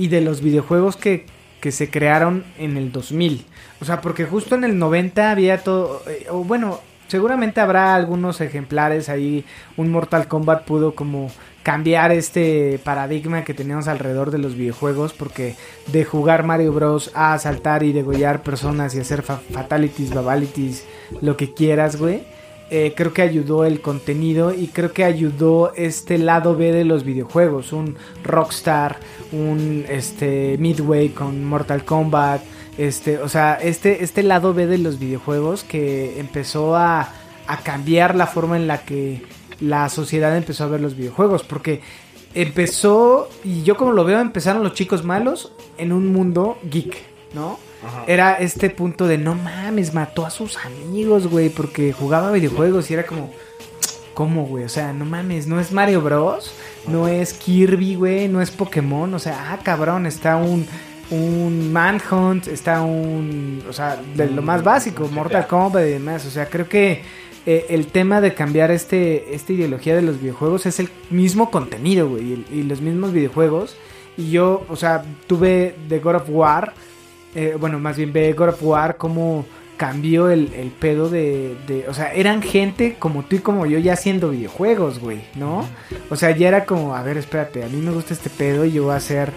[0.00, 1.26] y de los videojuegos que,
[1.60, 3.44] que se crearon en el 2000.
[3.82, 6.80] O sea, porque justo en el 90 había todo, eh, o bueno,
[7.10, 9.44] seguramente habrá algunos ejemplares ahí.
[9.76, 11.30] Un Mortal Kombat pudo como
[11.62, 15.56] cambiar este paradigma que teníamos alrededor de los videojuegos, porque
[15.88, 17.10] de jugar Mario Bros.
[17.14, 20.86] a asaltar y degollar personas y hacer fa- fatalities, babalities,
[21.20, 22.22] lo que quieras, güey.
[22.72, 27.02] Eh, creo que ayudó el contenido y creo que ayudó este lado B de los
[27.02, 28.96] videojuegos, un Rockstar,
[29.32, 32.42] un este Midway con Mortal Kombat,
[32.80, 37.10] este, o sea, este, este lado B de los videojuegos que empezó a,
[37.46, 39.22] a cambiar la forma en la que
[39.60, 41.82] la sociedad empezó a ver los videojuegos, porque
[42.32, 46.96] empezó, y yo como lo veo, empezaron los chicos malos en un mundo geek,
[47.34, 47.58] ¿no?
[47.82, 48.04] Ajá.
[48.06, 52.94] era este punto de no mames, mató a sus amigos, güey, porque jugaba videojuegos y
[52.94, 53.30] era como,
[54.14, 54.64] ¿cómo, güey?
[54.64, 56.52] O sea, no mames, no es Mario Bros,
[56.86, 60.66] no es Kirby, güey, no es Pokémon, o sea, ah, cabrón, está un
[61.10, 65.14] un Manhunt, está un, o sea, de lo más básico, GTA.
[65.14, 67.02] Mortal Kombat y demás, o sea, creo que
[67.46, 72.08] eh, el tema de cambiar este esta ideología de los videojuegos es el mismo contenido,
[72.08, 73.76] güey, y, y los mismos videojuegos.
[74.16, 76.74] Y yo, o sea, tuve The God of War,
[77.34, 79.46] eh, bueno, más bien ve God of War cómo
[79.76, 83.78] cambió el, el pedo de, de- o sea, eran gente como tú y como yo
[83.78, 85.66] ya haciendo videojuegos, güey, ¿no?
[86.10, 88.72] O sea, ya era como, a ver, espérate, a mí me gusta este pedo y
[88.72, 89.32] yo voy a hacer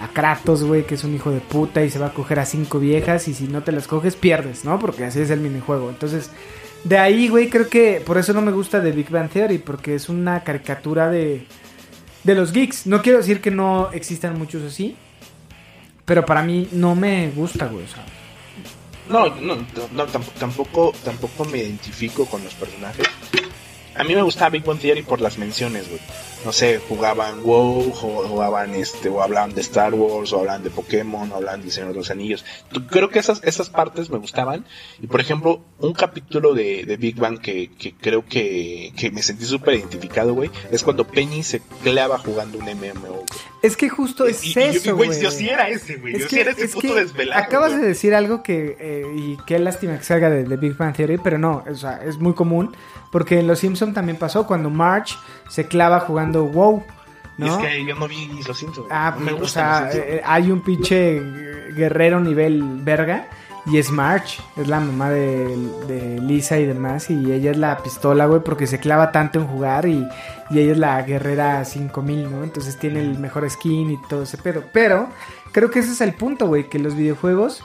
[0.00, 2.44] a Kratos, güey, que es un hijo de puta y se va a coger a
[2.46, 4.78] cinco viejas y si no te las coges pierdes, ¿no?
[4.78, 5.88] Porque así es el minijuego.
[5.88, 6.30] Entonces,
[6.84, 9.94] de ahí, güey, creo que por eso no me gusta de Big Bang Theory, porque
[9.94, 11.46] es una caricatura de,
[12.24, 12.86] de los geeks.
[12.86, 14.96] No quiero decir que no existan muchos así,
[16.04, 17.84] pero para mí no me gusta, güey.
[17.84, 18.04] O sea,
[19.08, 19.56] No, no,
[19.92, 23.06] no, tamp- tampoco, tampoco me identifico con los personajes.
[23.98, 26.00] A mí me gustaba Big Bang Theory por las menciones, güey.
[26.44, 27.90] No sé, jugaban WoW, o
[28.28, 31.88] jugaban este, o hablaban de Star Wars, o hablaban de Pokémon, o hablaban de Señor
[31.90, 32.44] de los Anillos.
[32.88, 34.64] Creo que esas, esas partes me gustaban.
[35.02, 39.22] Y por ejemplo, un capítulo de, de Big Bang que, que creo que, que me
[39.22, 43.24] sentí súper identificado, güey, es cuando Penny se clava jugando un MMO.
[43.62, 45.20] es que justo es Y- eso, güey.
[45.20, 46.12] Yo sí era ese, güey.
[46.12, 47.42] Yo que- sí era ese es puto desvelado.
[47.42, 47.82] Acabas güey.
[47.82, 51.18] de decir algo que, eh, y qué lástima que salga de, de Big Bang Theory,
[51.18, 52.76] pero no, o sea, es muy común,
[53.10, 55.16] porque en Los Simpson también pasó cuando Marge
[55.48, 56.84] se clava jugando WoW,
[57.38, 57.60] ¿no?
[57.60, 58.82] es que yo no vi, lo siento.
[58.82, 58.92] güey.
[58.92, 61.20] Ah, no me o sea, eh, hay un pinche
[61.74, 63.28] guerrero nivel verga
[63.66, 65.56] y es Marge, es la mamá de,
[65.88, 69.46] de Lisa y demás y ella es la pistola, güey, porque se clava tanto en
[69.48, 70.06] jugar y,
[70.50, 72.44] y ella es la guerrera 5000, ¿no?
[72.44, 74.62] Entonces tiene el mejor skin y todo ese pedo.
[74.72, 75.08] Pero
[75.50, 77.64] creo que ese es el punto, güey, que los videojuegos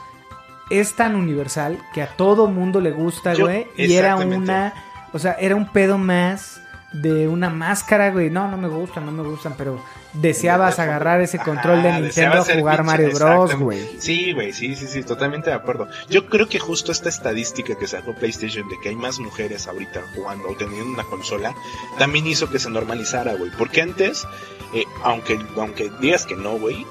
[0.71, 4.73] es tan universal que a todo mundo le gusta, güey, y era una,
[5.13, 6.61] o sea, era un pedo más
[6.93, 8.29] de una máscara, güey.
[8.29, 9.81] No, no me gustan, no me gustan, pero
[10.13, 13.87] deseabas agarrar ese control de Nintendo a jugar pinche- Mario Bros, güey.
[13.99, 15.87] Sí, güey, sí, sí, sí, totalmente de acuerdo.
[16.09, 20.01] Yo creo que justo esta estadística que sacó PlayStation de que hay más mujeres ahorita
[20.13, 21.55] jugando o teniendo una consola,
[21.97, 23.51] también hizo que se normalizara, güey.
[23.57, 24.27] Porque antes,
[24.73, 26.85] eh, aunque, aunque digas que no, güey,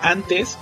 [0.00, 0.56] antes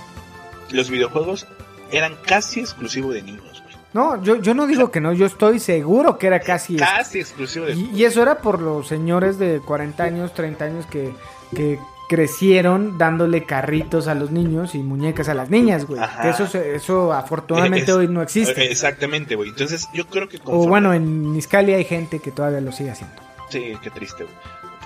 [0.69, 1.47] los videojuegos
[1.91, 3.50] eran casi exclusivos de niños.
[3.93, 6.77] No, yo, yo no digo que no, yo estoy seguro que era casi...
[6.77, 10.85] Casi exclusivo de Y, y eso era por los señores de 40 años, 30 años
[10.85, 11.13] que,
[11.55, 11.77] que
[12.07, 15.99] crecieron dándole carritos a los niños y muñecas a las niñas, güey.
[16.01, 16.29] Ajá.
[16.29, 18.69] Eso, eso afortunadamente Es- hoy no existe.
[18.71, 19.49] Exactamente, güey.
[19.49, 23.15] Entonces, yo creo que o bueno, en Niscali hay gente que todavía lo sigue haciendo.
[23.49, 24.35] Sí, qué triste, güey.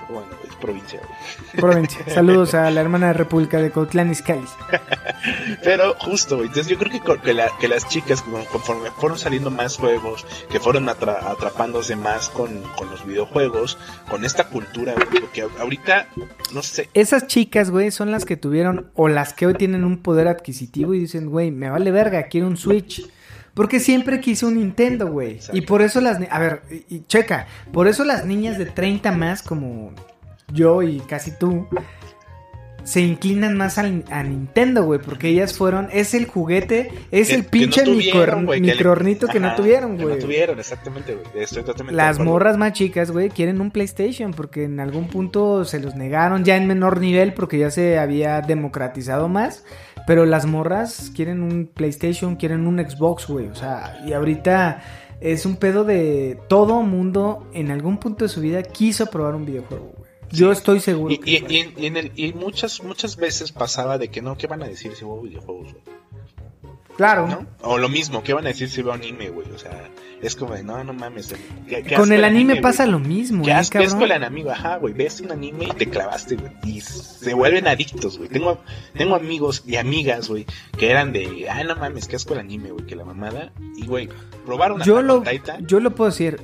[0.08, 1.00] Bueno, provincia.
[1.56, 2.04] Provincia.
[2.08, 4.46] Saludos a la hermana República de Cotlán Izcalli.
[5.62, 6.48] Pero justo, güey.
[6.48, 10.60] Entonces yo creo que, que, la- que las chicas, conforme fueron saliendo más juegos, que
[10.60, 13.78] fueron atra- atrapándose más con, con los videojuegos,
[14.08, 16.08] con esta cultura, güey, porque ahorita,
[16.52, 19.98] no sé, Esas chicas, güey, son las que tuvieron o las que hoy tienen un
[19.98, 23.06] poder adquisitivo y dicen, güey, me vale verga, quiero un Switch.
[23.54, 25.38] Porque siempre quise un Nintendo, güey.
[25.54, 26.18] Y por eso las...
[26.30, 29.92] A ver, y, y checa, por eso las niñas de 30 más, como
[30.52, 31.66] yo y casi tú,
[32.84, 35.00] se inclinan más al- a, Nintendo, güey.
[35.00, 35.88] Porque ellas fueron...
[35.92, 39.26] Es el juguete, es que- el que pinche no tuvieron, micro, güey, que le- microornito
[39.26, 40.14] que no tuvieron, güey.
[40.14, 41.42] No tuvieron, exactamente, güey.
[41.42, 45.80] Estoy totalmente Las morras más chicas, güey, quieren un PlayStation porque en algún punto se
[45.80, 49.64] los negaron ya en menor nivel porque ya se había democratizado más.
[50.06, 53.48] Pero las morras quieren un PlayStation, quieren un Xbox, güey.
[53.48, 54.80] O sea, y ahorita
[55.20, 59.44] es un pedo de todo mundo en algún punto de su vida quiso probar un
[59.44, 59.95] videojuego.
[60.30, 61.14] Yo estoy seguro.
[61.24, 64.62] Y, en- y en el- y muchas, muchas veces pasaba de que no, ¿qué van
[64.62, 65.96] a decir si hubo videojuegos, güey?
[66.96, 67.28] claro.
[67.28, 67.46] ¿No?
[67.62, 69.46] O lo mismo, ¿qué van a decir si veo anime, güey?
[69.50, 69.90] O sea,
[70.22, 71.34] es como de, no, no mames.
[71.68, 74.16] ¿qué- qué Con el anime pasa lo mismo, Qué ¿eh, asco, qué asco cabrón?
[74.16, 74.94] el anime, ajá, güey.
[74.94, 76.52] Ves un anime y te clavaste, güey.
[76.64, 78.30] Y se vuelven adictos, güey.
[78.30, 78.62] Tengo,
[78.96, 80.46] tengo amigos y amigas, güey,
[80.78, 83.52] que eran de, ay, no mames, qué asco el anime, güey, que la mamada.
[83.76, 84.08] Y, güey,
[84.46, 85.66] probaron yo Attack lo, on Titan.
[85.66, 86.40] yo lo puedo decir.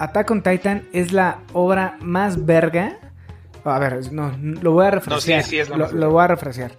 [0.00, 2.98] Attack on Titan es la obra más verga.
[3.64, 5.42] A ver, no, lo voy a refrasear.
[5.44, 6.72] sí, sí, es lo, lo voy a refrasear.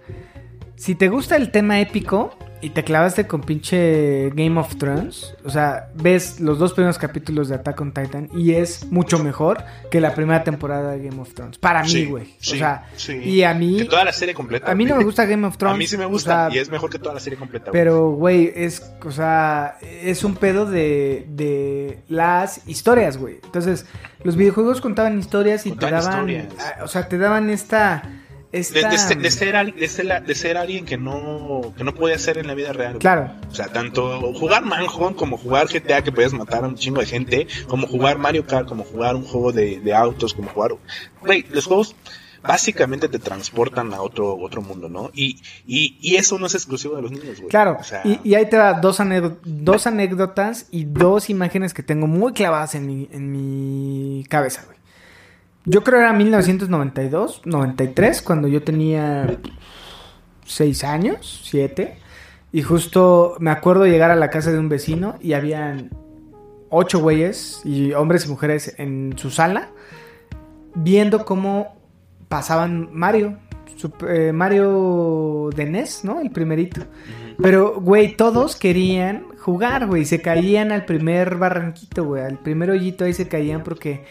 [0.76, 5.50] Si te gusta el tema épico y te clavaste con pinche Game of Thrones, o
[5.50, 10.00] sea, ves los dos primeros capítulos de Attack on Titan y es mucho mejor que
[10.00, 11.58] la primera temporada de Game of Thrones.
[11.58, 12.34] Para mí, güey.
[12.38, 13.12] sí, o sea, sí.
[13.18, 14.70] y a mí, Que toda la serie completa.
[14.70, 15.74] a mí no me gusta Game of Thrones.
[15.74, 17.70] A mí sí me o gusta sea, y es mejor que toda la serie completa.
[17.70, 23.40] pero, güey, es, o sea, es un pedo de, de las historias, güey.
[23.44, 23.84] Entonces,
[24.22, 26.82] los videojuegos contaban historias y Contaban te daban, historias.
[26.82, 28.23] o sea, te daban esta,
[28.58, 28.88] esta...
[28.88, 32.38] de, ser, de, ser, de, ser, de ser alguien que no, que no puede hacer
[32.38, 32.98] en la vida real.
[32.98, 33.30] Claro.
[33.50, 37.06] O sea, tanto jugar Manhunt como jugar GTA que puedes matar a un chingo de
[37.06, 40.72] gente, como jugar Mario Kart, como jugar un juego de, de autos, como jugar...
[41.20, 41.96] Güey, los juegos
[42.42, 45.10] básicamente te transportan a otro, otro mundo, ¿no?
[45.14, 47.48] Y, y, y eso no es exclusivo de los niños, güey.
[47.48, 48.02] Claro, o sea...
[48.04, 48.98] y, y, ahí te da dos,
[49.44, 54.83] dos anécdotas y dos imágenes que tengo muy clavadas en mi, en mi cabeza, güey.
[55.66, 59.38] Yo creo que era 1992, 93, cuando yo tenía
[60.44, 61.98] seis años, siete.
[62.52, 65.90] Y justo me acuerdo llegar a la casa de un vecino y habían
[66.68, 69.70] ocho güeyes y hombres y mujeres en su sala
[70.74, 71.76] viendo cómo
[72.28, 73.38] pasaban Mario,
[74.08, 76.20] eh, Mario de NES, ¿no?
[76.20, 76.82] El primerito.
[77.40, 80.04] Pero, güey, todos querían jugar, güey.
[80.04, 82.22] Se caían al primer barranquito, güey.
[82.22, 84.04] Al primer hoyito ahí se caían porque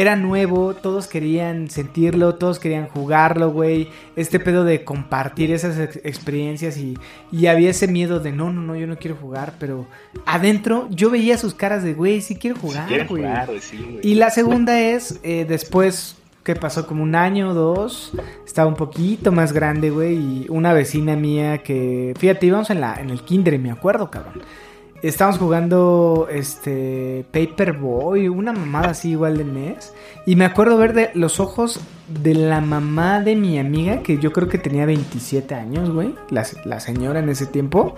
[0.00, 3.88] era nuevo, todos querían sentirlo, todos querían jugarlo, güey.
[4.14, 6.96] Este pedo de compartir esas ex experiencias y,
[7.32, 9.88] y, había ese miedo de no, no, no, yo no quiero jugar, pero
[10.24, 13.24] adentro yo veía sus caras de, güey, sí quiero jugar, sí güey.
[13.24, 18.12] Jugar, sí, y la segunda es, eh, después que pasó como un año o dos,
[18.46, 22.94] estaba un poquito más grande, güey, y una vecina mía que, fíjate, íbamos en, la,
[23.00, 24.42] en el kinder me acuerdo, cabrón
[25.02, 29.92] estábamos jugando este Paperboy, una mamada así igual de NES.
[30.26, 34.32] Y me acuerdo ver de los ojos de la mamá de mi amiga, que yo
[34.32, 37.96] creo que tenía 27 años, güey, la, la señora en ese tiempo.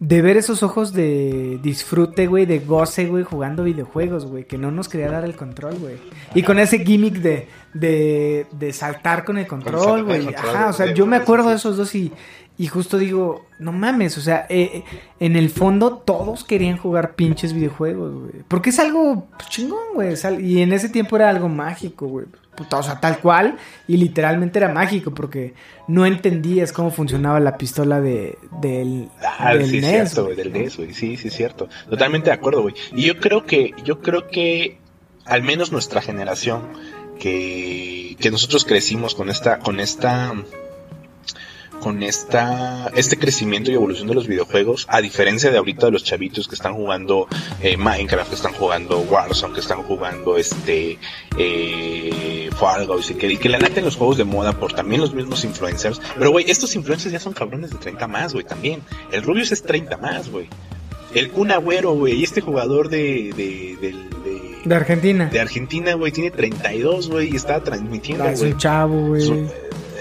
[0.00, 4.70] De ver esos ojos de disfrute, güey, de goce, güey, jugando videojuegos, güey, que no
[4.70, 5.96] nos quería dar el control, güey.
[6.34, 10.34] Y con ese gimmick de, de, de saltar con el control, güey.
[10.34, 12.12] Ajá, o sea, yo me acuerdo de esos dos y,
[12.56, 14.84] y justo digo, no mames, o sea, eh,
[15.18, 18.44] en el fondo todos querían jugar pinches videojuegos, güey.
[18.46, 20.14] Porque es algo pues, chingón, güey.
[20.40, 22.26] Y en ese tiempo era algo mágico, güey.
[22.54, 23.56] Puta, o sea, tal cual.
[23.88, 25.54] Y literalmente era mágico porque
[25.88, 29.84] no entendías cómo funcionaba la pistola de, del, ah, del sí, NES.
[29.84, 30.94] Es cierto, güey, del NES, güey.
[30.94, 31.68] Sí, sí, es cierto.
[31.90, 32.74] Totalmente de acuerdo, güey.
[32.94, 34.78] Y yo creo que, yo creo que
[35.24, 36.62] al menos nuestra generación,
[37.18, 40.34] que, que nosotros crecimos con esta, con esta
[41.84, 46.02] con esta, este crecimiento y evolución de los videojuegos, a diferencia de ahorita de los
[46.02, 47.28] chavitos que están jugando
[47.60, 50.98] eh, Minecraft, que están jugando Warzone, que están jugando este
[51.36, 54.72] eh, Fall Guys y que, y que la neta en los juegos de moda por
[54.72, 56.00] también los mismos influencers.
[56.18, 58.80] Pero güey, estos influencers ya son cabrones de 30 más, güey, también.
[59.12, 60.48] El Rubius es 30 más, güey.
[61.14, 65.26] El Kun Agüero, güey, y este jugador de, de, de, de, De Argentina.
[65.30, 68.52] de Argentina, güey, tiene 32, güey, y está transmitiendo, Ah, es güey.
[68.52, 69.30] un chavo, güey.
[69.30, 69.46] Eh,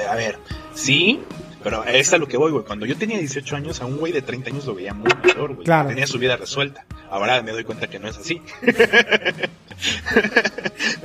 [0.10, 0.40] a ver,
[0.74, 1.20] sí,
[1.64, 2.64] pero es a lo que voy, güey.
[2.66, 5.54] Cuando yo tenía 18 años, a un güey de 30 años lo veía muy mayor,
[5.54, 5.66] güey.
[5.66, 5.90] Claro.
[5.90, 6.86] Tenía su vida resuelta.
[7.10, 8.42] Ahora me doy cuenta que no es así.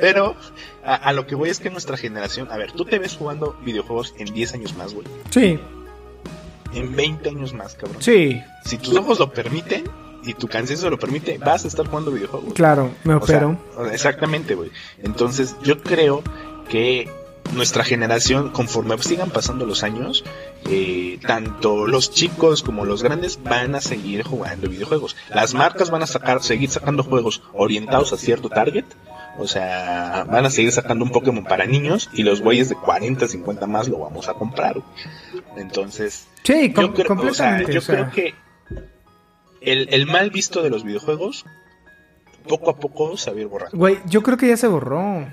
[0.01, 0.37] pero
[0.85, 3.57] a, a lo que voy es que nuestra generación, a ver, tú te ves jugando
[3.65, 5.07] videojuegos en 10 años más, güey.
[5.31, 5.59] Sí,
[6.75, 8.03] En 20 años más, cabrón.
[8.03, 9.85] sí, Si tus ojos lo permiten
[10.25, 12.53] y tu conciencia lo permite, vas a estar jugando videojuegos.
[12.55, 13.91] claro, me O sea, opero.
[13.93, 14.71] exactamente, güey.
[15.03, 16.23] Entonces, yo creo
[16.69, 17.09] que
[17.55, 20.23] nuestra generación, conforme sigan pasando los años,
[20.67, 25.17] eh, tanto los chicos como los grandes van a seguir jugando videojuegos.
[25.31, 28.85] Las marcas van a sacar, seguir sacando juegos orientados a cierto target.
[29.41, 33.29] O sea, van a seguir sacando un Pokémon para niños y los güeyes de 40,
[33.29, 34.77] 50 más lo vamos a comprar.
[35.57, 37.73] Entonces, sí, com- yo creo, o sea, completamente.
[37.73, 38.35] yo o sea, creo que
[39.61, 41.45] el, el mal visto de los videojuegos
[42.49, 43.77] poco a poco se va a ir borrando.
[43.79, 45.27] Güey, yo creo que ya se borró.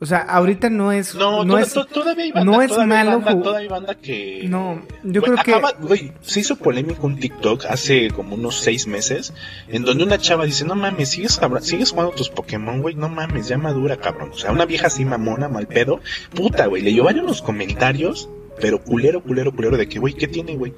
[0.00, 1.14] O sea, ahorita no es.
[1.14, 1.72] No, no es.
[1.72, 4.44] to- todavía hay banda, no es malo banda, todavía hay banda que...
[4.48, 9.32] No, yo creo que- güey, se hizo polémico un TikTok hace como unos seis meses,
[9.68, 13.46] en donde una chava dice, no mames, sigues, sigues jugando tus Pokémon, güey, no mames,
[13.48, 14.30] ya madura, cabrón.
[14.32, 16.00] O sea, una vieja así mamona, mal pedo,
[16.34, 18.28] puta, güey, le llevaron unos comentarios,
[18.60, 20.74] pero culero, culero, culero, de que, güey, ¿qué tiene, güey?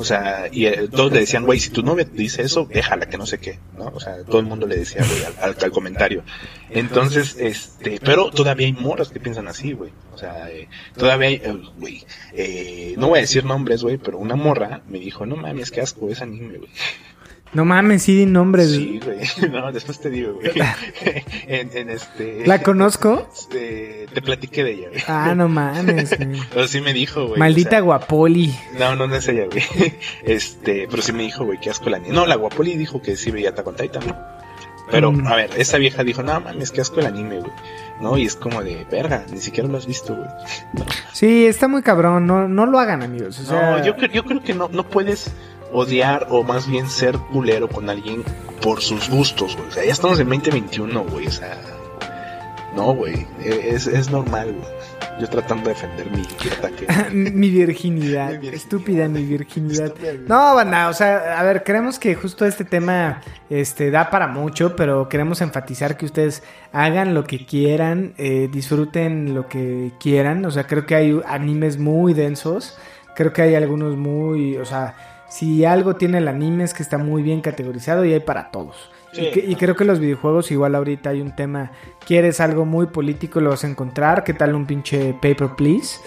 [0.00, 3.18] O sea, y eh, todos le decían, güey, si tu novia dice eso, déjala, que
[3.18, 3.86] no sé qué, ¿no?
[3.88, 6.22] O sea, todo el mundo le decía, güey, al, al- comentario.
[6.70, 9.90] Entonces, este, pero todavía hay morras que piensan así, güey.
[10.14, 14.18] O sea, eh, todavía hay, eh, güey, eh, no voy a decir nombres, güey, pero
[14.18, 16.70] una morra me dijo, no mames, qué asco es anime, güey.
[17.54, 18.70] No mames, sí, di nombres.
[18.72, 19.50] Sí, güey.
[19.50, 20.50] No, después te digo, güey.
[21.46, 22.46] en, en este.
[22.46, 23.26] ¿La conozco?
[23.32, 25.02] Este, te platiqué de ella, güey.
[25.08, 26.40] Ah, no mames, güey.
[26.52, 27.38] Pero sí me dijo, güey.
[27.38, 28.54] Maldita o sea, guapoli.
[28.78, 29.62] No, no, no es ella, güey.
[30.24, 32.14] Este, pero sí me dijo, güey, qué asco la niña.
[32.14, 34.02] No, la guapoli dijo que sí veía Attack on Titan.
[34.90, 35.26] Pero, Mm.
[35.26, 37.52] a ver, esa vieja dijo, no mames, qué asco el anime, güey.
[38.00, 38.16] ¿No?
[38.16, 40.28] Y es como de, verga, ni siquiera lo has visto, güey.
[41.12, 42.26] Sí, está muy cabrón.
[42.26, 43.38] No, no lo hagan, amigos.
[43.40, 45.30] O sea, no, yo, yo creo que no, no puedes
[45.72, 48.22] odiar o más bien ser culero con alguien
[48.62, 49.68] por sus gustos, güey.
[49.68, 51.26] O sea, ya estamos en 2021, güey.
[51.26, 51.56] O sea,
[52.74, 53.26] no, güey.
[53.42, 54.78] e- Es, es normal, güey.
[55.20, 56.86] Yo tratando de defender mi ataque.
[57.12, 58.30] mi virginidad.
[58.32, 58.54] Mi virginidad.
[58.54, 59.86] Estúpida mi virginidad.
[59.86, 64.28] Estúpida No, banda, o sea, a ver, creemos que justo este tema este, da para
[64.28, 70.44] mucho, pero queremos enfatizar que ustedes hagan lo que quieran, eh, disfruten lo que quieran.
[70.44, 72.78] O sea, creo que hay animes muy densos.
[73.16, 74.56] Creo que hay algunos muy.
[74.56, 74.94] O sea,
[75.28, 78.90] si algo tiene el anime es que está muy bien categorizado y hay para todos.
[79.12, 79.22] Sí.
[79.26, 81.72] Y, que- y creo que los videojuegos, igual ahorita hay un tema,
[82.06, 84.24] quieres algo muy político, lo vas a encontrar.
[84.24, 85.98] ¿Qué tal un pinche Paper Please?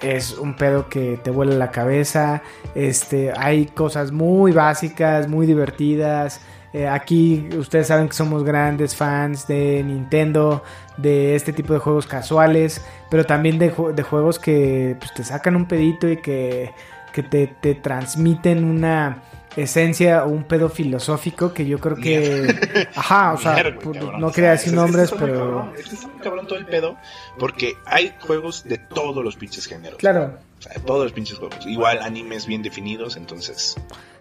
[0.00, 2.42] Es un pedo que te vuela la cabeza.
[2.74, 6.40] Este, hay cosas muy básicas, muy divertidas.
[6.72, 10.62] Eh, aquí ustedes saben que somos grandes fans de Nintendo,
[10.98, 15.66] de este tipo de juegos casuales, pero también de juegos que pues, te sacan un
[15.66, 16.72] pedito y que,
[17.12, 19.22] que te, te transmiten una
[19.56, 22.86] esencia o un pedo filosófico que yo creo que...
[22.94, 24.20] Ajá, o sea, Mierda, pu- cabrón.
[24.20, 25.38] no quería decir es- nombres, es muy pero...
[25.38, 26.96] cabrón, Es que está muy cabrón todo el pedo.
[27.38, 29.98] Porque hay juegos de todos los pinches géneros.
[29.98, 30.38] Claro.
[30.58, 31.66] O sea, de todos los pinches juegos.
[31.66, 33.76] Igual animes bien definidos, entonces.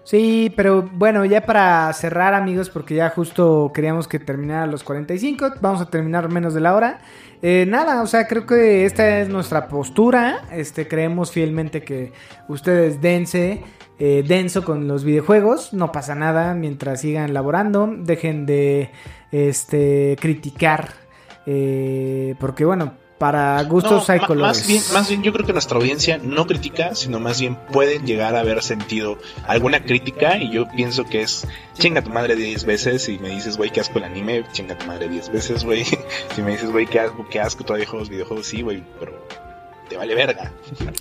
[0.08, 5.56] Sí, pero bueno, ya para cerrar amigos, porque ya justo queríamos que terminara los 45,
[5.60, 7.02] vamos a terminar menos de la hora.
[7.42, 10.46] Eh, nada, o sea, creo que esta es nuestra postura.
[10.54, 12.14] Este, creemos fielmente que
[12.48, 13.66] ustedes dense,
[14.00, 18.92] eh, denso con los videojuegos, no pasa nada mientras sigan laborando, dejen de
[19.34, 20.94] este criticar,
[21.46, 24.58] eh, porque bueno, para gustos No, hay colores.
[24.60, 28.06] Más bien, más bien, yo creo que nuestra audiencia no critica, sino más bien pueden
[28.06, 30.38] llegar a haber sentido alguna crítica.
[30.38, 31.48] Y yo pienso que es
[31.78, 33.10] chinga tu madre 10 veces.
[33.10, 35.86] Y me dices, güey, qué asco el anime, chinga tu madre 10 veces, güey.
[36.36, 39.27] Si me dices, güey, qué asco, qué asco, todavía juegos videojuegos, sí, güey, pero
[39.88, 40.52] te vale verga,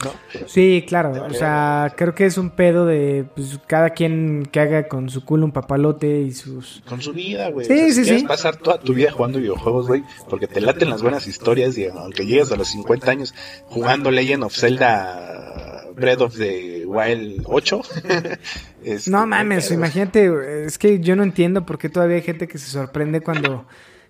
[0.05, 0.13] ¿no?
[0.47, 1.27] Sí, claro.
[1.27, 5.25] O sea, creo que es un pedo de pues, cada quien que haga con su
[5.25, 6.83] culo un papalote y sus.
[6.89, 7.67] Con su vida, güey.
[7.67, 8.27] Sí, O sea, si sí, sí.
[8.27, 12.27] pasar toda tu vida jugando videojuegos, güey, porque te laten las buenas historias y aunque
[12.27, 13.35] llegues a los 50 años
[13.67, 17.83] jugando Legend of Zelda Breath of the Wild 8.
[18.85, 22.59] este, No mames, imagínate, es que yo no entiendo por qué todavía hay gente que
[22.59, 23.67] se sorprende cuando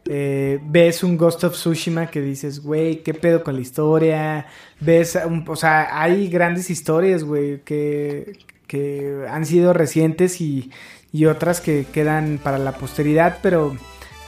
[0.09, 4.47] eh, ves un Ghost of Tsushima que dices, güey, ¿qué pedo con la historia?
[4.81, 10.71] Ves, un- o sea, hay grandes historias, güey, que, que han sido recientes y,
[11.13, 13.77] y otras que quedan para la posteridad, pero...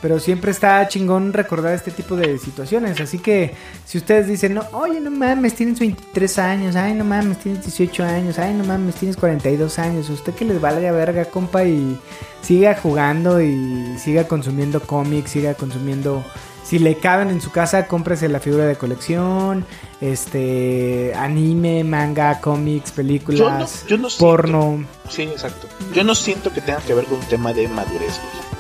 [0.00, 3.00] Pero siempre está chingón recordar este tipo de situaciones.
[3.00, 7.38] Así que si ustedes dicen, no, oye, no mames, tienes 23 años, ay, no mames,
[7.38, 11.64] tienes 18 años, ay, no mames, tienes 42 años, usted que les valga verga, compa,
[11.64, 11.98] y
[12.42, 16.24] siga jugando y siga consumiendo cómics, siga consumiendo...
[16.62, 19.64] Si le caben en su casa, cómprese la figura de colección,
[20.02, 24.84] este, anime, manga, cómics, películas, Yo no- yo no siento- porno.
[25.08, 25.66] Sí, exacto.
[25.94, 28.57] Yo no siento que tenga que ver con un tema de madurez, güey.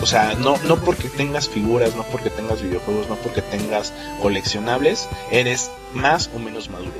[0.00, 3.92] O sea, no, no porque tengas figuras, no porque tengas videojuegos, no porque tengas
[4.22, 6.92] coleccionables, eres más o menos maduro.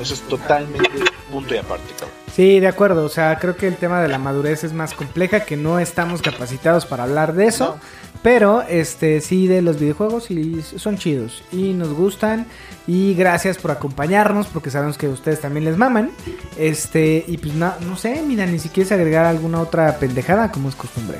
[0.00, 0.90] Eso es totalmente
[1.30, 2.26] punto y aparte, cabrón.
[2.34, 3.04] Sí, de acuerdo.
[3.04, 6.20] O sea, creo que el tema de la madurez es más compleja, que no estamos
[6.20, 7.78] capacitados para hablar de eso.
[8.22, 11.42] Pero, este, sí, de los videojuegos y son chidos.
[11.50, 12.46] Y nos gustan.
[12.86, 16.10] Y gracias por acompañarnos, porque sabemos que ustedes también les maman.
[16.58, 20.74] Este, y pues no, no sé, mira, ni siquiera agregar alguna otra pendejada, como es
[20.74, 21.18] costumbre.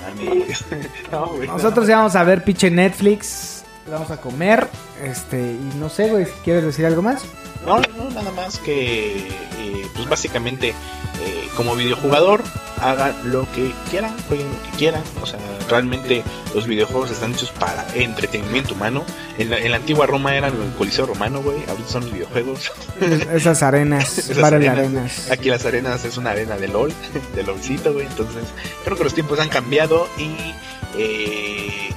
[0.00, 0.44] Mami.
[1.10, 3.64] No, güey, Nosotros ya vamos a ver pinche Netflix.
[3.90, 4.68] Vamos a comer.
[5.02, 7.24] Este, y no sé, güey, si quieres decir algo más.
[7.64, 12.42] No, no, nada más que, eh, pues básicamente, eh, como videojugador,
[12.80, 15.02] hagan lo que quieran, jueguen lo que quieran.
[15.22, 16.22] O sea, realmente
[16.54, 19.04] los videojuegos están hechos para entretenimiento humano.
[19.38, 21.58] En la, en la antigua Roma eran el Coliseo Romano, güey.
[21.68, 22.72] Ahorita son los videojuegos.
[23.32, 24.78] Esas arenas, Esas Battle arenas.
[24.78, 25.30] arenas.
[25.30, 26.92] Aquí las arenas es una arena de LOL,
[27.34, 28.06] de LOLcito, güey.
[28.06, 28.44] Entonces,
[28.84, 30.36] creo que los tiempos han cambiado y.
[30.98, 31.90] eh,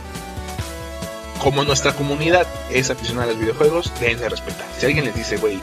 [1.41, 4.65] como nuestra comunidad es aficionada a los videojuegos, deben de respetar.
[4.77, 5.61] Si alguien les dice, güey,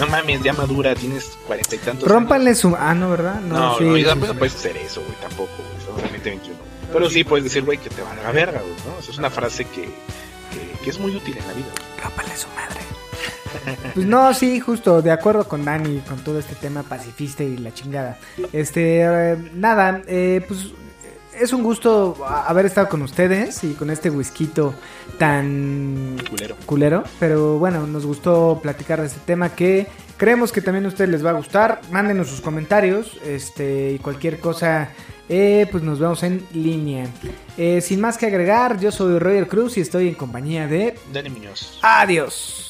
[0.00, 2.08] no mames, ya madura, tienes cuarenta y tantos.
[2.08, 2.74] Rómpanle su.
[2.78, 3.36] Ah, no, ¿verdad?
[3.36, 3.48] años".
[3.48, 6.02] No, sí, no, sí, no puedes hacer eso, güey, tampoco, güey.
[6.02, 6.58] 2021.
[6.92, 8.98] Pero sí puedes decir, güey, que te valga verga, güey, ¿no?
[9.00, 11.68] Esa es una frase que, que, que es muy útil en la vida.
[11.76, 12.04] güey.
[12.04, 12.80] Rómpale su madre.
[13.94, 17.74] Pues no, sí, justo, de acuerdo con Dani, con todo este tema pacifista y la
[17.74, 18.16] chingada.
[18.52, 20.68] Este, eh, nada, eh, pues
[21.40, 24.50] es un gusto haber estado con ustedes y con este whisky
[25.18, 26.56] tan Culero.
[26.66, 29.86] culero, pero bueno, nos gustó platicar de este tema que
[30.16, 31.80] creemos que también a ustedes les va a gustar.
[31.90, 34.90] Mándenos sus comentarios, este, y cualquier cosa,
[35.28, 37.06] eh, pues nos vemos en línea.
[37.56, 40.98] Eh, sin más que agregar, yo soy Roger Cruz y estoy en compañía de...
[41.12, 41.78] Dani Muñoz.
[41.82, 42.69] Adiós.